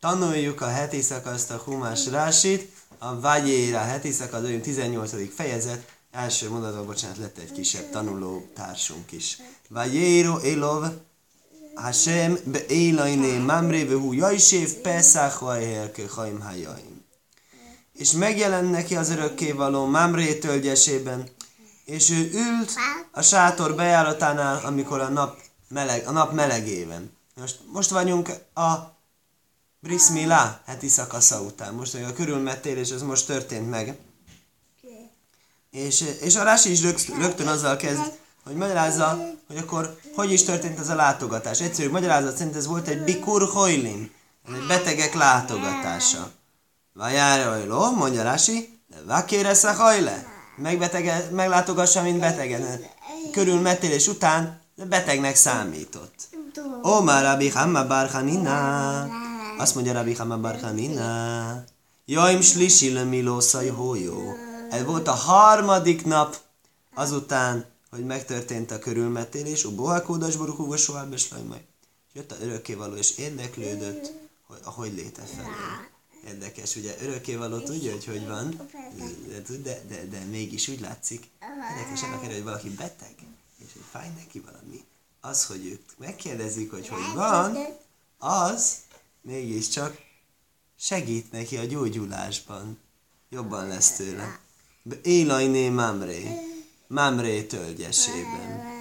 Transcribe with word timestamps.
Tanuljuk 0.00 0.60
a 0.60 0.68
heti 0.68 1.00
szakaszt, 1.00 1.50
a 1.50 1.56
Humás 1.56 2.06
Rásit, 2.06 2.72
a 2.98 3.20
Vágyéra 3.20 3.78
heti 3.78 4.12
szakasz, 4.12 4.42
18. 4.62 5.34
fejezet, 5.34 5.92
első 6.10 6.48
mondatban, 6.48 6.86
bocsánat, 6.86 7.16
lett 7.16 7.38
egy 7.38 7.52
kisebb 7.52 7.90
tanuló 7.90 8.50
társunk 8.54 9.12
is. 9.12 9.38
Vágyéro 9.68 10.38
Elov, 10.38 10.84
Hashem 11.74 12.38
beélainé 12.44 13.38
mamré 13.38 13.84
vehu 13.84 14.12
jajsév 14.12 14.74
pesach 14.74 15.40
vajhelke 15.40 16.02
haim 16.08 16.40
hajaim. 16.40 17.04
És 17.92 18.12
megjelent 18.12 18.70
neki 18.70 18.96
az 18.96 19.10
örökkévaló 19.10 19.86
Mamré 19.86 20.34
tölgyesében, 20.34 21.28
és 21.84 22.10
ő 22.10 22.30
ült 22.32 22.72
a 23.10 23.22
sátor 23.22 23.74
bejáratánál, 23.74 24.64
amikor 24.64 25.00
a 25.00 25.08
nap, 25.08 25.38
meleg, 25.68 26.06
a 26.06 26.10
nap 26.10 26.32
melegében. 26.32 27.16
Most, 27.34 27.60
most 27.72 27.90
vagyunk 27.90 28.28
a 28.54 28.97
Brismila 29.88 30.60
heti 30.66 30.88
szakasza 30.88 31.40
után. 31.40 31.74
Most 31.74 31.94
a 31.94 32.12
körülmetélés, 32.12 32.90
ez 32.90 33.02
most 33.02 33.26
történt 33.26 33.70
meg. 33.70 33.96
És, 35.70 36.04
és 36.20 36.36
a 36.36 36.42
Rási 36.42 36.70
is 36.70 36.80
rögtön 37.18 37.46
azzal 37.46 37.76
kezd, 37.76 38.12
hogy 38.44 38.54
magyarázza, 38.54 39.18
hogy 39.46 39.56
akkor 39.56 39.98
hogy 40.14 40.32
is 40.32 40.44
történt 40.44 40.78
ez 40.78 40.88
a 40.88 40.94
látogatás. 40.94 41.60
Egyszerű 41.60 41.90
magyarázat 41.90 42.36
szerint 42.36 42.56
ez 42.56 42.66
volt 42.66 42.88
egy 42.88 43.04
bikur 43.04 43.48
hojlim, 43.48 44.10
egy 44.48 44.66
betegek 44.66 45.14
látogatása. 45.14 46.30
Vajára 46.92 47.50
hajló, 47.50 47.90
mondja 47.90 48.22
Rási, 48.22 48.80
de 48.86 48.96
vakéresz 49.06 49.64
a 49.64 49.72
hajle. 49.72 50.26
Megbetege, 50.56 51.28
meglátogassa, 51.32 52.02
mint 52.02 52.20
betegen. 52.20 52.80
Körülmetélés 53.32 54.08
után 54.08 54.60
betegnek 54.88 55.36
számított. 55.36 56.28
Ó, 56.84 57.00
már 57.00 57.24
Rabbi 57.24 57.48
Hamma 57.48 57.86
Barhanina. 57.86 59.27
Azt 59.58 59.74
mondja 59.74 59.92
Rabbi 59.92 60.14
Hamma 60.14 60.38
Barhanina. 60.38 61.64
Jaim 62.04 62.40
slisi 62.40 62.92
lemilószaj 62.92 63.68
hójó. 63.68 64.34
Ez 64.70 64.84
volt 64.84 65.08
a 65.08 65.12
harmadik 65.12 66.04
nap 66.04 66.36
azután, 66.94 67.66
hogy 67.90 68.04
megtörtént 68.04 68.70
a 68.70 68.78
körülmetélés, 68.78 69.64
a 69.64 69.74
bohakódas 69.74 70.36
borúhúva 70.36 70.76
soha 70.76 71.08
beslajmaj. 71.08 71.64
Jött 72.12 72.32
a 72.32 72.36
örökkévaló, 72.40 72.94
és 72.94 73.16
érdeklődött, 73.16 74.12
hogy 74.46 74.58
ahogy 74.64 74.94
léte 74.94 75.22
felé. 75.36 75.48
Érdekes, 76.26 76.76
ugye 76.76 76.94
örökkévaló 77.02 77.58
tudja, 77.58 77.92
hogy 77.92 78.04
hogy 78.04 78.26
van, 78.26 78.70
de, 78.96 79.56
de, 79.62 79.82
de, 79.88 80.04
de 80.10 80.24
mégis 80.30 80.68
úgy 80.68 80.80
látszik, 80.80 81.30
érdekes 81.78 82.02
ennek 82.02 82.24
erre, 82.24 82.34
hogy 82.34 82.44
valaki 82.44 82.70
beteg, 82.70 83.14
és 83.58 83.72
hogy 83.72 83.82
fáj 83.90 84.10
neki 84.16 84.40
valami. 84.40 84.84
Az, 85.20 85.44
hogy 85.46 85.66
ők 85.66 85.98
megkérdezik, 85.98 86.70
hogy 86.70 86.88
hogy 86.88 87.14
van, 87.14 87.56
az 88.18 88.76
mégiscsak 89.22 89.98
segít 90.78 91.32
neki 91.32 91.56
a 91.56 91.64
gyógyulásban. 91.64 92.78
Jobban 93.30 93.68
lesz 93.68 93.90
tőle. 93.90 94.40
Élajné 95.02 95.68
Mamré. 95.68 96.26
Mamré 96.86 97.42
tölgyesében. 97.42 98.76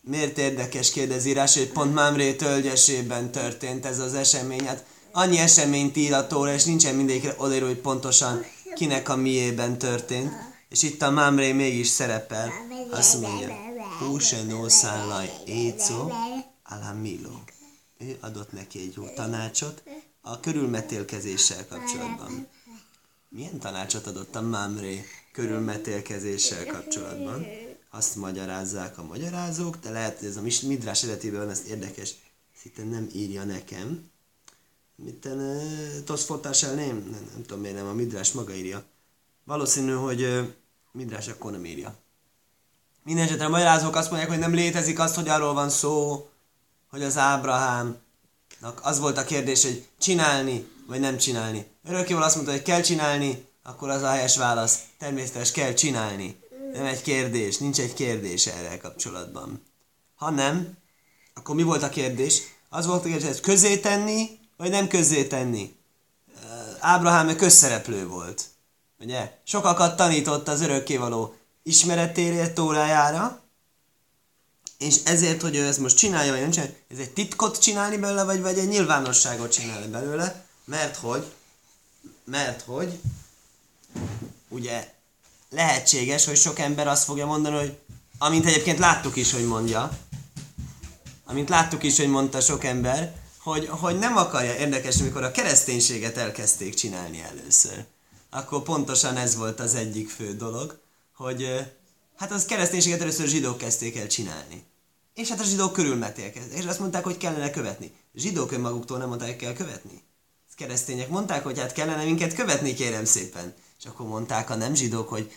Miért 0.00 0.38
érdekes 0.38 0.90
kérdezi 0.90 1.32
rá, 1.32 1.46
hogy 1.54 1.72
pont 1.72 1.94
Mamré 1.94 2.34
tölgyesében 2.34 3.30
történt 3.30 3.86
ez 3.86 3.98
az 3.98 4.14
esemény? 4.14 4.66
Hát 4.66 4.84
annyi 5.12 5.38
eseményt 5.38 5.96
ír 5.96 6.12
a 6.12 6.26
tóra, 6.26 6.52
és 6.52 6.64
nincsen 6.64 6.94
mindegyikre 6.94 7.34
odaíró, 7.38 7.66
hogy 7.66 7.80
pontosan 7.80 8.44
kinek 8.74 9.08
a 9.08 9.16
miében 9.16 9.78
történt. 9.78 10.32
És 10.68 10.82
itt 10.82 11.02
a 11.02 11.10
Mamré 11.10 11.52
mégis 11.52 11.88
szerepel. 11.88 12.52
Azt 12.90 13.20
mondja, 13.20 13.56
Húsen 13.98 14.52
ószállaj 14.52 15.30
écó 15.46 16.12
alamilo. 16.62 17.43
Ő 18.04 18.16
adott 18.20 18.52
neki 18.52 18.78
egy 18.78 18.94
jó 18.96 19.08
tanácsot 19.14 19.82
a 20.20 20.40
körülmetélkezéssel 20.40 21.66
kapcsolatban. 21.66 22.48
Milyen 23.28 23.58
tanácsot 23.58 24.06
adott 24.06 24.34
a 24.34 24.40
Mamré 24.40 25.04
körülmetélkezéssel 25.32 26.66
kapcsolatban? 26.66 27.46
Azt 27.90 28.16
magyarázzák 28.16 28.98
a 28.98 29.04
magyarázók, 29.04 29.76
de 29.76 29.90
lehet, 29.90 30.18
hogy 30.18 30.28
ez 30.28 30.36
a 30.36 30.66
Midrás 30.66 31.02
eredetében 31.02 31.50
ez 31.50 31.62
érdekes. 31.66 32.14
Szinte 32.60 32.84
nem 32.84 33.08
írja 33.12 33.44
nekem. 33.44 34.10
Mitten 34.96 35.60
Toszfotás 36.04 36.62
el 36.62 36.74
nem? 36.74 36.96
nem? 37.10 37.28
Nem 37.32 37.42
tudom 37.42 37.60
miért 37.60 37.76
nem, 37.76 37.86
a 37.86 37.92
Midrás 37.92 38.32
maga 38.32 38.54
írja. 38.54 38.84
Valószínű, 39.44 39.92
hogy 39.92 40.52
Midrás 40.92 41.28
akkor 41.28 41.50
nem 41.50 41.64
írja. 41.64 41.96
Mindenesetre 43.04 43.44
a 43.44 43.48
magyarázók 43.48 43.96
azt 43.96 44.10
mondják, 44.10 44.30
hogy 44.30 44.40
nem 44.40 44.54
létezik 44.54 44.98
azt, 44.98 45.14
hogy 45.14 45.28
arról 45.28 45.54
van 45.54 45.70
szó, 45.70 46.28
hogy 46.94 47.02
az 47.02 47.16
Ábrahámnak 47.16 48.80
az 48.82 48.98
volt 48.98 49.18
a 49.18 49.24
kérdés, 49.24 49.62
hogy 49.62 49.86
csinálni, 49.98 50.68
vagy 50.86 51.00
nem 51.00 51.16
csinálni. 51.16 51.66
Örökkéval 51.88 52.22
azt 52.22 52.34
mondta, 52.34 52.52
hogy 52.52 52.62
kell 52.62 52.80
csinálni, 52.80 53.46
akkor 53.62 53.88
az 53.88 54.02
a 54.02 54.08
helyes 54.08 54.36
válasz. 54.36 54.78
Természetes 54.98 55.50
kell 55.50 55.72
csinálni. 55.72 56.40
Nem 56.72 56.84
egy 56.84 57.02
kérdés, 57.02 57.58
nincs 57.58 57.80
egy 57.80 57.94
kérdés 57.94 58.46
erre 58.46 58.78
kapcsolatban. 58.78 59.62
Ha 60.14 60.30
nem, 60.30 60.76
akkor 61.34 61.54
mi 61.54 61.62
volt 61.62 61.82
a 61.82 61.88
kérdés? 61.88 62.42
Az 62.68 62.86
volt 62.86 63.04
a 63.04 63.08
kérdés, 63.08 63.28
hogy 63.28 63.40
közé 63.40 63.78
tenni, 63.78 64.38
vagy 64.56 64.70
nem 64.70 64.88
közé 64.88 65.24
tenni. 65.24 65.76
Ábrahám 66.80 67.36
közszereplő 67.36 68.06
volt. 68.06 68.44
Ugye? 69.00 69.38
Sokakat 69.44 69.96
tanított 69.96 70.48
az 70.48 70.60
örökkévaló 70.60 71.34
ismeretére, 71.62 72.52
tórájára, 72.52 73.43
és 74.84 74.96
ezért, 75.04 75.42
hogy 75.42 75.56
ő 75.56 75.66
ezt 75.66 75.78
most 75.78 75.96
csinálja, 75.96 76.32
vagy 76.32 76.40
nem 76.40 76.50
csinálja, 76.50 76.74
ez 76.90 76.98
egy 76.98 77.10
titkot 77.10 77.58
csinálni 77.58 77.96
belőle, 77.96 78.24
vagy, 78.24 78.40
vagy 78.40 78.58
egy 78.58 78.68
nyilvánosságot 78.68 79.52
csinálni 79.52 79.86
belőle, 79.86 80.44
mert 80.64 80.96
hogy, 80.96 81.32
mert 82.24 82.62
hogy, 82.62 82.98
ugye 84.48 84.92
lehetséges, 85.50 86.24
hogy 86.24 86.36
sok 86.36 86.58
ember 86.58 86.86
azt 86.86 87.04
fogja 87.04 87.26
mondani, 87.26 87.56
hogy 87.56 87.78
amint 88.18 88.46
egyébként 88.46 88.78
láttuk 88.78 89.16
is, 89.16 89.32
hogy 89.32 89.46
mondja, 89.46 89.98
amint 91.24 91.48
láttuk 91.48 91.82
is, 91.82 91.96
hogy 91.96 92.08
mondta 92.08 92.40
sok 92.40 92.64
ember, 92.64 93.14
hogy, 93.38 93.66
hogy 93.68 93.98
nem 93.98 94.16
akarja, 94.16 94.56
érdekes, 94.56 95.00
amikor 95.00 95.22
a 95.22 95.30
kereszténységet 95.30 96.16
elkezdték 96.16 96.74
csinálni 96.74 97.22
először, 97.22 97.84
akkor 98.30 98.62
pontosan 98.62 99.16
ez 99.16 99.36
volt 99.36 99.60
az 99.60 99.74
egyik 99.74 100.10
fő 100.10 100.36
dolog, 100.36 100.80
hogy 101.16 101.66
hát 102.16 102.32
az 102.32 102.44
kereszténységet 102.44 103.00
először 103.00 103.28
zsidók 103.28 103.58
kezdték 103.58 103.96
el 103.96 104.06
csinálni. 104.06 104.64
És 105.14 105.28
hát 105.28 105.40
a 105.40 105.44
zsidók 105.44 105.72
körülmetélkeztek, 105.72 106.58
és 106.58 106.64
azt 106.64 106.78
mondták, 106.78 107.04
hogy 107.04 107.16
kellene 107.16 107.50
követni. 107.50 107.92
Zsidók 108.14 108.52
önmaguktól 108.52 108.98
nem 108.98 109.08
mondták, 109.08 109.28
hogy 109.28 109.36
kell 109.36 109.52
követni. 109.52 110.02
A 110.50 110.52
keresztények 110.56 111.08
mondták, 111.08 111.42
hogy 111.42 111.58
hát 111.58 111.72
kellene 111.72 112.04
minket 112.04 112.34
követni, 112.34 112.74
kérem 112.74 113.04
szépen. 113.04 113.54
És 113.78 113.84
akkor 113.84 114.06
mondták 114.06 114.50
a 114.50 114.54
nem 114.54 114.74
zsidók, 114.74 115.08
hogy 115.08 115.36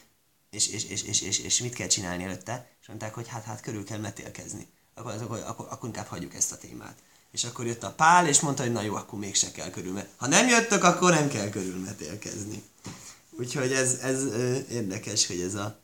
és, 0.50 0.68
és, 0.68 0.86
és, 0.86 1.04
és, 1.04 1.22
és, 1.22 1.40
és 1.40 1.60
mit 1.60 1.74
kell 1.74 1.88
csinálni 1.88 2.24
előtte? 2.24 2.70
És 2.82 2.88
mondták, 2.88 3.14
hogy 3.14 3.28
hát, 3.28 3.44
hát 3.44 3.62
körül 3.62 3.84
kell 3.84 4.00
metélkezni. 4.00 4.68
Akkor, 4.94 5.12
akkor, 5.22 5.44
akkor, 5.48 5.68
akkor 5.70 5.88
inkább 5.88 6.08
hagyjuk 6.08 6.34
ezt 6.34 6.52
a 6.52 6.58
témát. 6.58 6.96
És 7.32 7.44
akkor 7.44 7.66
jött 7.66 7.84
a 7.84 7.92
Pál, 7.92 8.28
és 8.28 8.40
mondta, 8.40 8.64
hogy 8.64 8.72
na 8.72 8.82
jó, 8.82 8.96
akkor 8.96 9.20
mégse 9.20 9.52
kell 9.52 9.70
körülmetélkezni. 9.70 10.18
Ha 10.18 10.28
nem 10.28 10.48
jöttök, 10.48 10.84
akkor 10.84 11.12
nem 11.12 11.28
kell 11.28 11.50
körülmetélkezni. 11.50 12.64
Úgyhogy 13.32 13.72
ez, 13.72 13.94
ez 13.94 14.24
ö, 14.24 14.58
érdekes, 14.70 15.28
hogy 15.28 15.40
ez 15.40 15.56
a, 15.56 15.80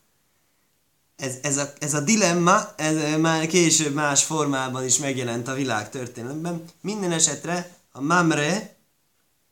ez, 1.23 1.37
ez, 1.41 1.57
a, 1.57 1.73
ez 1.79 1.93
a 1.93 1.99
dilemma, 1.99 2.73
ez 2.75 3.19
már 3.19 3.47
később 3.47 3.93
más 3.93 4.23
formában 4.23 4.85
is 4.85 4.97
megjelent 4.97 5.47
a 5.47 5.53
világ 5.53 5.89
történelemben. 5.89 6.63
Minden 6.81 7.11
esetre 7.11 7.77
a 7.91 8.01
Mamre 8.01 8.75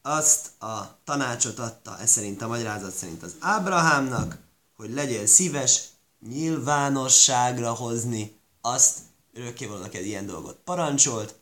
azt 0.01 0.61
a 0.61 0.97
tanácsot 1.03 1.59
adta, 1.59 1.99
ez 1.99 2.11
szerint 2.11 2.41
a 2.41 2.47
magyarázat 2.47 2.95
szerint 2.95 3.23
az 3.23 3.35
Ábrahámnak, 3.39 4.37
hogy 4.75 4.93
legyél 4.93 5.25
szíves 5.25 5.81
nyilvánosságra 6.27 7.73
hozni 7.73 8.35
azt, 8.61 8.97
örökkévalónak 9.33 9.95
egy 9.95 10.05
ilyen 10.05 10.25
dolgot 10.25 10.57
parancsolt, 10.63 11.35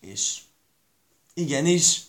és 0.00 0.38
igenis, 1.34 2.02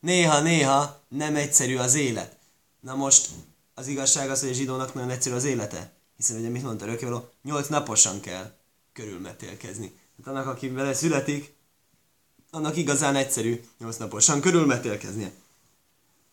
néha-néha 0.00 1.00
nem 1.08 1.36
egyszerű 1.36 1.76
az 1.76 1.94
élet. 1.94 2.36
Na 2.80 2.94
most 2.94 3.28
az 3.74 3.86
igazság 3.86 4.30
az, 4.30 4.40
hogy 4.40 4.48
a 4.48 4.52
zsidónak 4.52 4.94
nagyon 4.94 5.10
egyszerű 5.10 5.34
az 5.34 5.44
élete. 5.44 5.98
Hiszen 6.20 6.36
ugye 6.36 6.48
mit 6.48 6.62
mondta 6.62 6.84
örökkévaló, 6.84 7.28
nyolc 7.42 7.68
naposan 7.68 8.20
kell 8.20 8.52
körülmetélkezni. 8.92 9.98
Hát 10.16 10.26
annak, 10.26 10.46
aki 10.46 10.68
vele 10.68 10.94
születik, 10.94 11.54
annak 12.50 12.76
igazán 12.76 13.16
egyszerű 13.16 13.60
nyolc 13.78 13.96
naposan 13.96 14.40
körülmetélkeznie. 14.40 15.32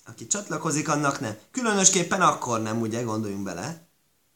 Aki 0.06 0.28
csatlakozik, 0.28 0.89
annak 0.89 1.19
nem. 1.19 1.38
Különösképpen 1.51 2.22
akkor 2.22 2.62
nem, 2.62 2.81
ugye, 2.81 3.01
gondoljunk 3.01 3.44
bele. 3.44 3.88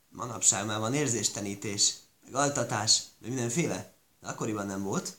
Manapság 0.09 0.65
már 0.65 0.79
van 0.79 0.93
érzéstenítés, 0.93 1.93
meg 2.23 2.35
altatás, 2.35 3.01
meg 3.19 3.29
mindenféle. 3.29 3.93
De 4.21 4.27
akkoriban 4.27 4.65
nem 4.65 4.83
volt. 4.83 5.17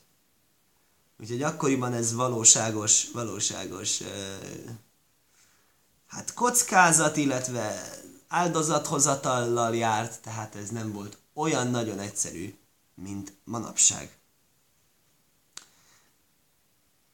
Úgyhogy 1.20 1.42
akkoriban 1.42 1.92
ez 1.92 2.12
valóságos, 2.12 3.10
valóságos 3.10 4.00
uh, 4.00 4.06
hát 6.06 6.34
kockázat, 6.34 7.16
illetve 7.16 7.90
áldozathozatallal 8.32 9.76
járt, 9.76 10.20
tehát 10.20 10.54
ez 10.54 10.68
nem 10.68 10.92
volt 10.92 11.18
olyan 11.34 11.70
nagyon 11.70 11.98
egyszerű, 11.98 12.54
mint 12.94 13.32
manapság. 13.44 14.16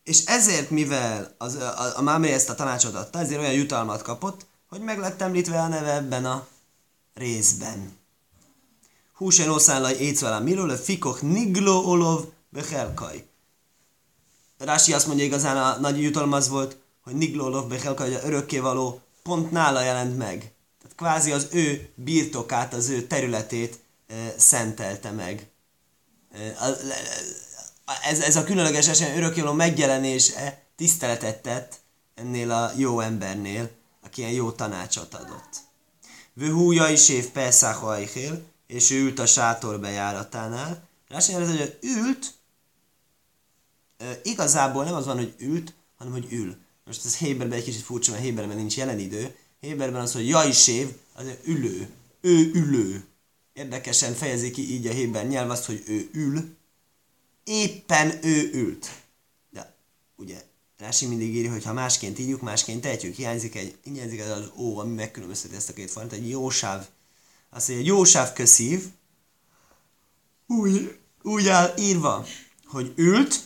és 0.09 0.25
ezért, 0.25 0.71
mivel 0.71 1.35
az, 1.39 1.55
a, 1.55 1.97
a 1.97 2.03
Mámré 2.03 2.33
ezt 2.33 2.49
a 2.49 2.55
tanácsot 2.55 2.95
adta, 2.95 3.19
ezért 3.19 3.41
olyan 3.41 3.53
jutalmat 3.53 4.03
kapott, 4.03 4.47
hogy 4.69 4.81
meg 4.81 4.99
lett 4.99 5.21
említve 5.21 5.61
a 5.61 5.69
neve 5.69 5.95
ebben 5.95 6.25
a 6.25 6.47
részben. 7.15 7.97
Húsen 9.15 9.49
oszánlaj 9.49 9.95
écvelem 9.95 10.43
miről, 10.43 10.77
fikok 10.77 11.23
niglo 11.23 11.73
olov 11.73 12.25
bechelkai. 12.49 13.25
Rási 14.59 14.93
azt 14.93 15.07
mondja, 15.07 15.25
igazán 15.25 15.57
a 15.57 15.81
nagy 15.81 16.03
jutalom 16.03 16.33
az 16.33 16.49
volt, 16.49 16.77
hogy 17.01 17.15
niglo 17.15 17.45
olov 17.45 17.69
bechelkai, 17.69 18.13
hogy 18.13 18.25
örökkévaló 18.25 19.01
pont 19.23 19.51
nála 19.51 19.81
jelent 19.81 20.19
meg. 20.19 20.53
Kvázi 20.99 21.33
az 21.33 21.49
ő 21.51 21.89
birtokát, 21.95 22.75
az 22.75 22.89
ő 22.89 23.07
területét 23.07 23.79
szentelte 24.37 25.11
meg. 25.11 25.47
Ez, 28.03 28.21
ez 28.21 28.37
a 28.37 28.45
különleges 28.45 28.89
esemény 28.89 29.17
örökkévaló 29.17 29.53
megjelenése 29.53 30.63
tiszteletet 30.77 31.43
tett 31.43 31.81
ennél 32.15 32.51
a 32.51 32.73
jó 32.77 33.01
embernél, 33.01 33.71
aki 34.03 34.21
ilyen 34.21 34.33
jó 34.33 34.51
tanácsot 34.51 35.15
adott. 35.15 35.57
Vőhúja 36.33 36.89
is 36.89 37.09
év 37.09 37.29
Pesach 37.31 38.09
és 38.67 38.91
ő 38.91 39.01
ült 39.01 39.19
a 39.19 39.27
sátor 39.27 39.81
bejáratánál. 39.81 40.89
Rási 41.09 41.33
hogy 41.33 41.79
ült, 41.83 42.35
igazából 44.23 44.85
nem 44.85 44.95
az 44.95 45.07
van, 45.07 45.17
hogy 45.17 45.35
ült, 45.39 45.75
hanem 45.97 46.13
hogy 46.13 46.33
ül. 46.33 46.57
Most 46.85 47.05
ez 47.05 47.17
Héberben 47.17 47.59
egy 47.59 47.65
kicsit 47.65 47.83
furcsa, 47.83 48.11
mert 48.11 48.23
Héberben 48.23 48.57
nincs 48.57 48.77
jelen 48.77 48.99
idő. 48.99 49.37
Héberben 49.61 50.01
az, 50.01 50.13
hogy 50.13 50.29
jajsév, 50.29 50.89
az 51.15 51.25
ülő. 51.45 51.89
Ő 52.21 52.51
ülő. 52.55 53.05
Érdekesen 53.53 54.15
fejezi 54.15 54.51
ki 54.51 54.73
így 54.73 54.87
a 54.87 54.93
Héber 54.93 55.27
nyelv 55.27 55.51
azt, 55.51 55.65
hogy 55.65 55.83
ő 55.87 56.09
ül. 56.13 56.57
Éppen 57.45 58.25
ő 58.25 58.51
ült. 58.53 58.91
De 59.51 59.75
ugye 60.17 60.43
Rási 60.79 61.07
mindig 61.07 61.35
írja, 61.35 61.53
hogy 61.53 61.65
ha 61.65 61.73
másként 61.73 62.19
írjuk, 62.19 62.41
másként 62.41 62.81
tehetjük. 62.81 63.15
Hiányzik 63.15 63.55
egy, 63.55 63.77
hiányzik 63.83 64.21
az 64.21 64.51
ó, 64.57 64.79
ami 64.79 64.95
megkülönbözteti 64.95 65.55
ezt 65.55 65.69
a 65.69 65.73
két 65.73 65.91
fajta, 65.91 66.15
egy 66.15 66.29
jósáv. 66.29 66.87
Azt 67.51 67.69
mondja, 67.69 67.87
egy 67.87 67.97
jósáv 67.97 68.33
köszív, 68.33 68.85
úgy, 70.47 70.99
úgy 71.23 71.49
áll 71.49 71.75
írva, 71.79 72.27
hogy 72.67 72.93
ült, 72.97 73.41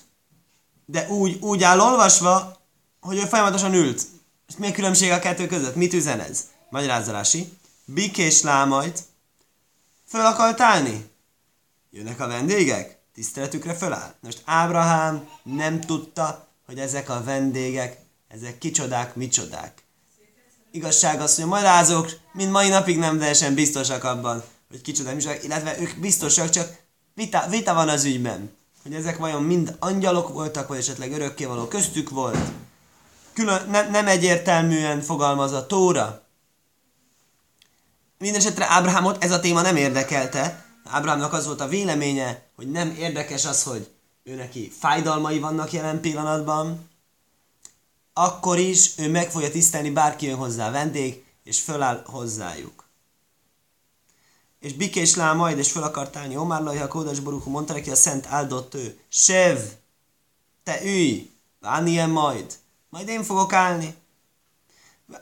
de 0.86 1.08
úgy, 1.08 1.38
úgy 1.40 1.62
áll 1.62 1.80
olvasva, 1.80 2.60
hogy 3.00 3.16
ő 3.16 3.24
folyamatosan 3.24 3.74
ült. 3.74 4.06
És 4.52 4.58
mi 4.58 4.66
a 4.66 4.72
különbség 4.72 5.10
a 5.10 5.18
kettő 5.18 5.46
között? 5.46 5.74
Mit 5.74 5.92
üzen 5.92 6.20
ez? 6.20 6.44
Magyarázzalási. 6.70 7.52
Bikés 7.84 8.42
lámajt. 8.42 9.02
Föl 10.08 10.26
akart 10.26 10.60
állni? 10.60 11.10
Jönnek 11.90 12.20
a 12.20 12.26
vendégek? 12.26 12.98
Tiszteletükre 13.14 13.74
föláll. 13.74 14.14
Most 14.20 14.42
Ábrahám 14.44 15.28
nem 15.42 15.80
tudta, 15.80 16.48
hogy 16.66 16.78
ezek 16.78 17.08
a 17.08 17.22
vendégek, 17.24 17.98
ezek 18.28 18.58
kicsodák, 18.58 19.14
micsodák. 19.14 19.82
Igazság 20.70 21.20
az, 21.20 21.34
hogy 21.34 21.44
a 21.44 21.46
magyarázók 21.46 22.10
mind 22.32 22.50
mai 22.50 22.68
napig 22.68 22.98
nem 22.98 23.18
teljesen 23.18 23.54
biztosak 23.54 24.04
abban, 24.04 24.42
hogy 24.70 24.80
kicsodák, 24.80 25.14
micsodák, 25.14 25.44
illetve 25.44 25.80
ők 25.80 26.00
biztosak, 26.00 26.50
csak 26.50 26.76
vita, 27.14 27.46
vita 27.48 27.74
van 27.74 27.88
az 27.88 28.04
ügyben. 28.04 28.50
Hogy 28.82 28.94
ezek 28.94 29.18
vajon 29.18 29.42
mind 29.42 29.76
angyalok 29.78 30.32
voltak, 30.32 30.68
vagy 30.68 30.78
esetleg 30.78 31.12
örökkévaló 31.12 31.66
köztük 31.68 32.10
volt 32.10 32.52
külön, 33.32 33.68
ne, 33.70 33.88
nem 33.88 34.06
egyértelműen 34.06 35.00
fogalmaz 35.00 35.52
a 35.52 35.66
Tóra. 35.66 36.22
Mindenesetre 38.18 38.66
Ábrahámot 38.68 39.24
ez 39.24 39.30
a 39.30 39.40
téma 39.40 39.60
nem 39.60 39.76
érdekelte. 39.76 40.64
Ábrahámnak 40.84 41.32
az 41.32 41.46
volt 41.46 41.60
a 41.60 41.68
véleménye, 41.68 42.42
hogy 42.56 42.70
nem 42.70 42.94
érdekes 42.98 43.44
az, 43.44 43.62
hogy 43.62 43.90
ő 44.24 44.34
neki 44.34 44.72
fájdalmai 44.78 45.38
vannak 45.38 45.72
jelen 45.72 46.00
pillanatban, 46.00 46.90
akkor 48.12 48.58
is 48.58 48.98
ő 48.98 49.10
meg 49.10 49.30
fogja 49.30 49.50
tisztelni, 49.50 49.90
bárki 49.90 50.26
jön 50.26 50.36
hozzá 50.36 50.70
vendég, 50.70 51.24
és 51.44 51.60
föláll 51.60 52.02
hozzájuk. 52.06 52.84
És 54.60 54.72
Bikés 54.72 55.14
lá 55.14 55.32
majd, 55.32 55.58
és 55.58 55.72
föl 55.72 55.82
akart 55.82 56.16
állni 56.16 56.36
Omar 56.36 56.62
Lajha 56.62 56.88
Kódas 56.88 57.20
Borukhu, 57.20 57.50
mondta 57.50 57.72
neki 57.72 57.90
a 57.90 57.94
szent 57.94 58.26
áldott 58.26 58.74
ő, 58.74 58.98
Sev, 59.08 59.58
te 60.62 60.84
ülj, 60.84 61.30
ilyen 61.84 62.10
majd, 62.10 62.54
majd 62.92 63.08
én 63.08 63.22
fogok 63.22 63.52
állni. 63.52 63.94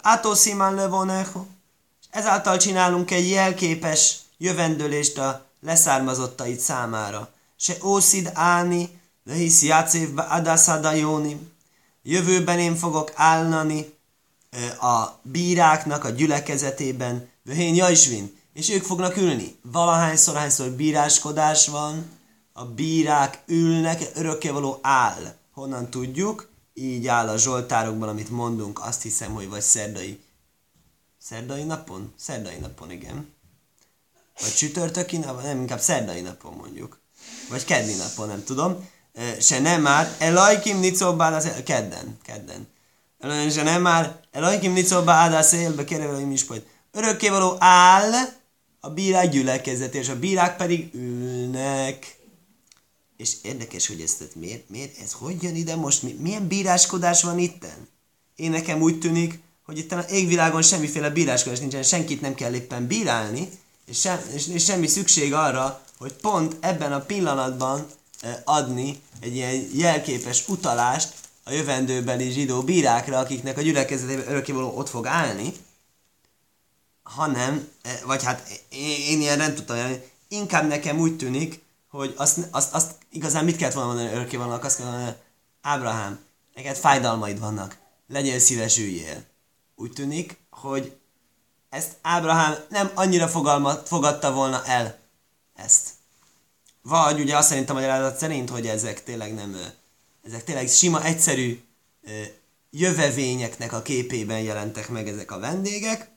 Átó 0.00 0.34
szimán 0.34 0.74
levonecho. 0.74 1.44
Ezáltal 2.10 2.56
csinálunk 2.56 3.10
egy 3.10 3.30
jelképes 3.30 4.18
jövendőlést 4.38 5.18
a 5.18 5.46
leszármazottait 5.60 6.60
számára. 6.60 7.32
Se 7.56 7.76
ószid 7.84 8.30
állni, 8.34 9.00
de 9.24 9.32
hisz 9.32 9.62
játszévbe 9.62 10.22
adászadajóni. 10.22 11.52
Jövőben 12.02 12.58
én 12.58 12.76
fogok 12.76 13.12
állani 13.14 13.94
a 14.80 15.04
bíráknak 15.22 16.04
a 16.04 16.10
gyülekezetében, 16.10 17.28
vöhén 17.42 17.74
jajsvin, 17.74 18.38
és 18.52 18.70
ők 18.70 18.84
fognak 18.84 19.16
ülni. 19.16 19.58
Valahányszor, 19.62 20.36
hányszor 20.36 20.70
bíráskodás 20.70 21.68
van, 21.68 22.10
a 22.52 22.64
bírák 22.64 23.42
ülnek, 23.46 24.10
örökkévaló 24.14 24.78
áll. 24.82 25.34
Honnan 25.52 25.90
tudjuk? 25.90 26.49
Így 26.74 27.06
áll 27.06 27.28
a 27.28 27.38
Zsoltárokban, 27.38 28.08
amit 28.08 28.30
mondunk, 28.30 28.80
azt 28.84 29.02
hiszem, 29.02 29.32
hogy 29.32 29.48
vagy 29.48 29.60
szerdai. 29.60 30.20
Szerdai 31.18 31.62
napon? 31.62 32.12
Szerdai 32.16 32.56
napon, 32.56 32.90
igen. 32.90 33.34
Vagy 34.40 34.54
csütörtöki 34.54 35.16
napon? 35.16 35.42
Nem, 35.42 35.60
inkább 35.60 35.80
szerdai 35.80 36.20
napon 36.20 36.52
mondjuk. 36.52 37.00
Vagy 37.48 37.64
keddi 37.64 37.94
napon, 37.94 38.28
nem 38.28 38.44
tudom. 38.44 38.88
Se 39.40 39.58
nem 39.58 39.82
már, 39.82 40.16
elajkim 40.18 40.78
nicobál 40.78 41.34
az 41.34 41.48
kedden, 41.64 42.18
kedden. 42.22 42.68
Se 43.50 43.62
nem 43.62 43.82
már, 43.82 44.20
elajkim 44.30 44.72
nicobál 44.72 45.34
az 45.34 45.52
élbe, 45.52 45.84
kerülöm 45.84 46.30
is, 46.30 46.46
hogy 46.46 46.66
örökkévaló 46.92 47.56
áll 47.58 48.12
a 48.80 48.90
bírák 48.90 49.28
gyülekezet, 49.28 49.94
és 49.94 50.08
a 50.08 50.18
bírák 50.18 50.56
pedig 50.56 50.94
ülnek. 50.94 52.18
És 53.20 53.36
érdekes, 53.42 53.86
hogy 53.86 54.00
ezt 54.00 54.34
miért, 54.34 54.68
miért, 54.68 54.98
ez 54.98 55.12
hogy 55.12 55.42
jön 55.42 55.54
ide 55.54 55.76
most, 55.76 56.18
milyen 56.18 56.46
bíráskodás 56.46 57.22
van 57.22 57.38
itten? 57.38 57.88
Én 58.36 58.50
nekem 58.50 58.82
úgy 58.82 58.98
tűnik, 58.98 59.38
hogy 59.64 59.78
itt 59.78 59.92
a 59.92 60.04
égvilágon 60.10 60.62
semmiféle 60.62 61.10
bíráskodás 61.10 61.58
nincsen, 61.58 61.82
senkit 61.82 62.20
nem 62.20 62.34
kell 62.34 62.54
éppen 62.54 62.86
bírálni, 62.86 63.48
és, 63.86 64.00
sem, 64.00 64.20
és, 64.34 64.46
és 64.46 64.64
semmi 64.64 64.86
szükség 64.86 65.32
arra, 65.32 65.82
hogy 65.98 66.12
pont 66.12 66.56
ebben 66.60 66.92
a 66.92 67.00
pillanatban 67.00 67.86
eh, 68.20 68.36
adni 68.44 69.00
egy 69.20 69.34
ilyen 69.34 69.68
jelképes 69.74 70.48
utalást 70.48 71.14
a 71.44 71.52
jövendőbeli 71.52 72.30
zsidó 72.30 72.62
bírákra, 72.62 73.18
akiknek 73.18 73.58
a 73.58 73.62
gyülekezetében 73.62 74.28
örökkévaló 74.28 74.76
ott 74.76 74.88
fog 74.88 75.06
állni, 75.06 75.52
hanem, 77.02 77.68
eh, 77.82 78.00
vagy 78.06 78.24
hát 78.24 78.62
én, 78.68 79.00
én 79.00 79.20
ilyen 79.20 79.38
nem 79.38 79.54
tudtam, 79.54 79.96
inkább 80.28 80.68
nekem 80.68 80.98
úgy 80.98 81.16
tűnik, 81.16 81.68
hogy 81.90 82.14
azt, 82.16 82.38
azt, 82.50 82.74
azt 82.74 82.94
igazán 83.10 83.44
mit 83.44 83.56
kellett 83.56 83.74
volna 83.74 83.92
mondani 83.92 84.14
örökké 84.14 84.36
vannak, 84.36 84.64
azt 84.64 84.76
kellett 84.76 84.92
mondani, 84.92 85.16
Ábrahám, 85.62 86.18
neked 86.54 86.76
fájdalmaid 86.76 87.38
vannak, 87.38 87.76
legyél 88.08 88.38
szíves 88.38 88.78
üljél. 88.78 89.24
Úgy 89.74 89.92
tűnik, 89.92 90.38
hogy 90.50 90.98
ezt 91.68 91.96
Ábrahám 92.02 92.54
nem 92.68 92.90
annyira 92.94 93.28
fogalmat, 93.28 93.88
fogadta 93.88 94.32
volna 94.32 94.64
el 94.64 94.98
ezt. 95.54 95.88
Vagy 96.82 97.20
ugye 97.20 97.36
azt 97.36 97.48
szerint 97.48 97.70
a 97.70 97.72
magyarázat 97.72 98.18
szerint, 98.18 98.50
hogy 98.50 98.66
ezek 98.66 99.04
tényleg 99.04 99.34
nem, 99.34 99.56
ezek 100.22 100.44
tényleg 100.44 100.68
sima, 100.68 101.04
egyszerű 101.04 101.64
jövevényeknek 102.70 103.72
a 103.72 103.82
képében 103.82 104.40
jelentek 104.40 104.88
meg 104.88 105.08
ezek 105.08 105.30
a 105.30 105.38
vendégek. 105.38 106.10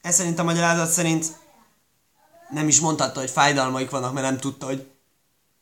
Ez 0.00 0.14
szerint 0.14 0.38
a 0.38 0.44
magyarázat 0.44 0.90
szerint 0.90 1.36
nem 2.54 2.68
is 2.68 2.80
mondhatta, 2.80 3.20
hogy 3.20 3.30
fájdalmaik 3.30 3.90
vannak, 3.90 4.12
mert 4.12 4.26
nem 4.26 4.38
tudta, 4.38 4.66
hogy 4.66 4.86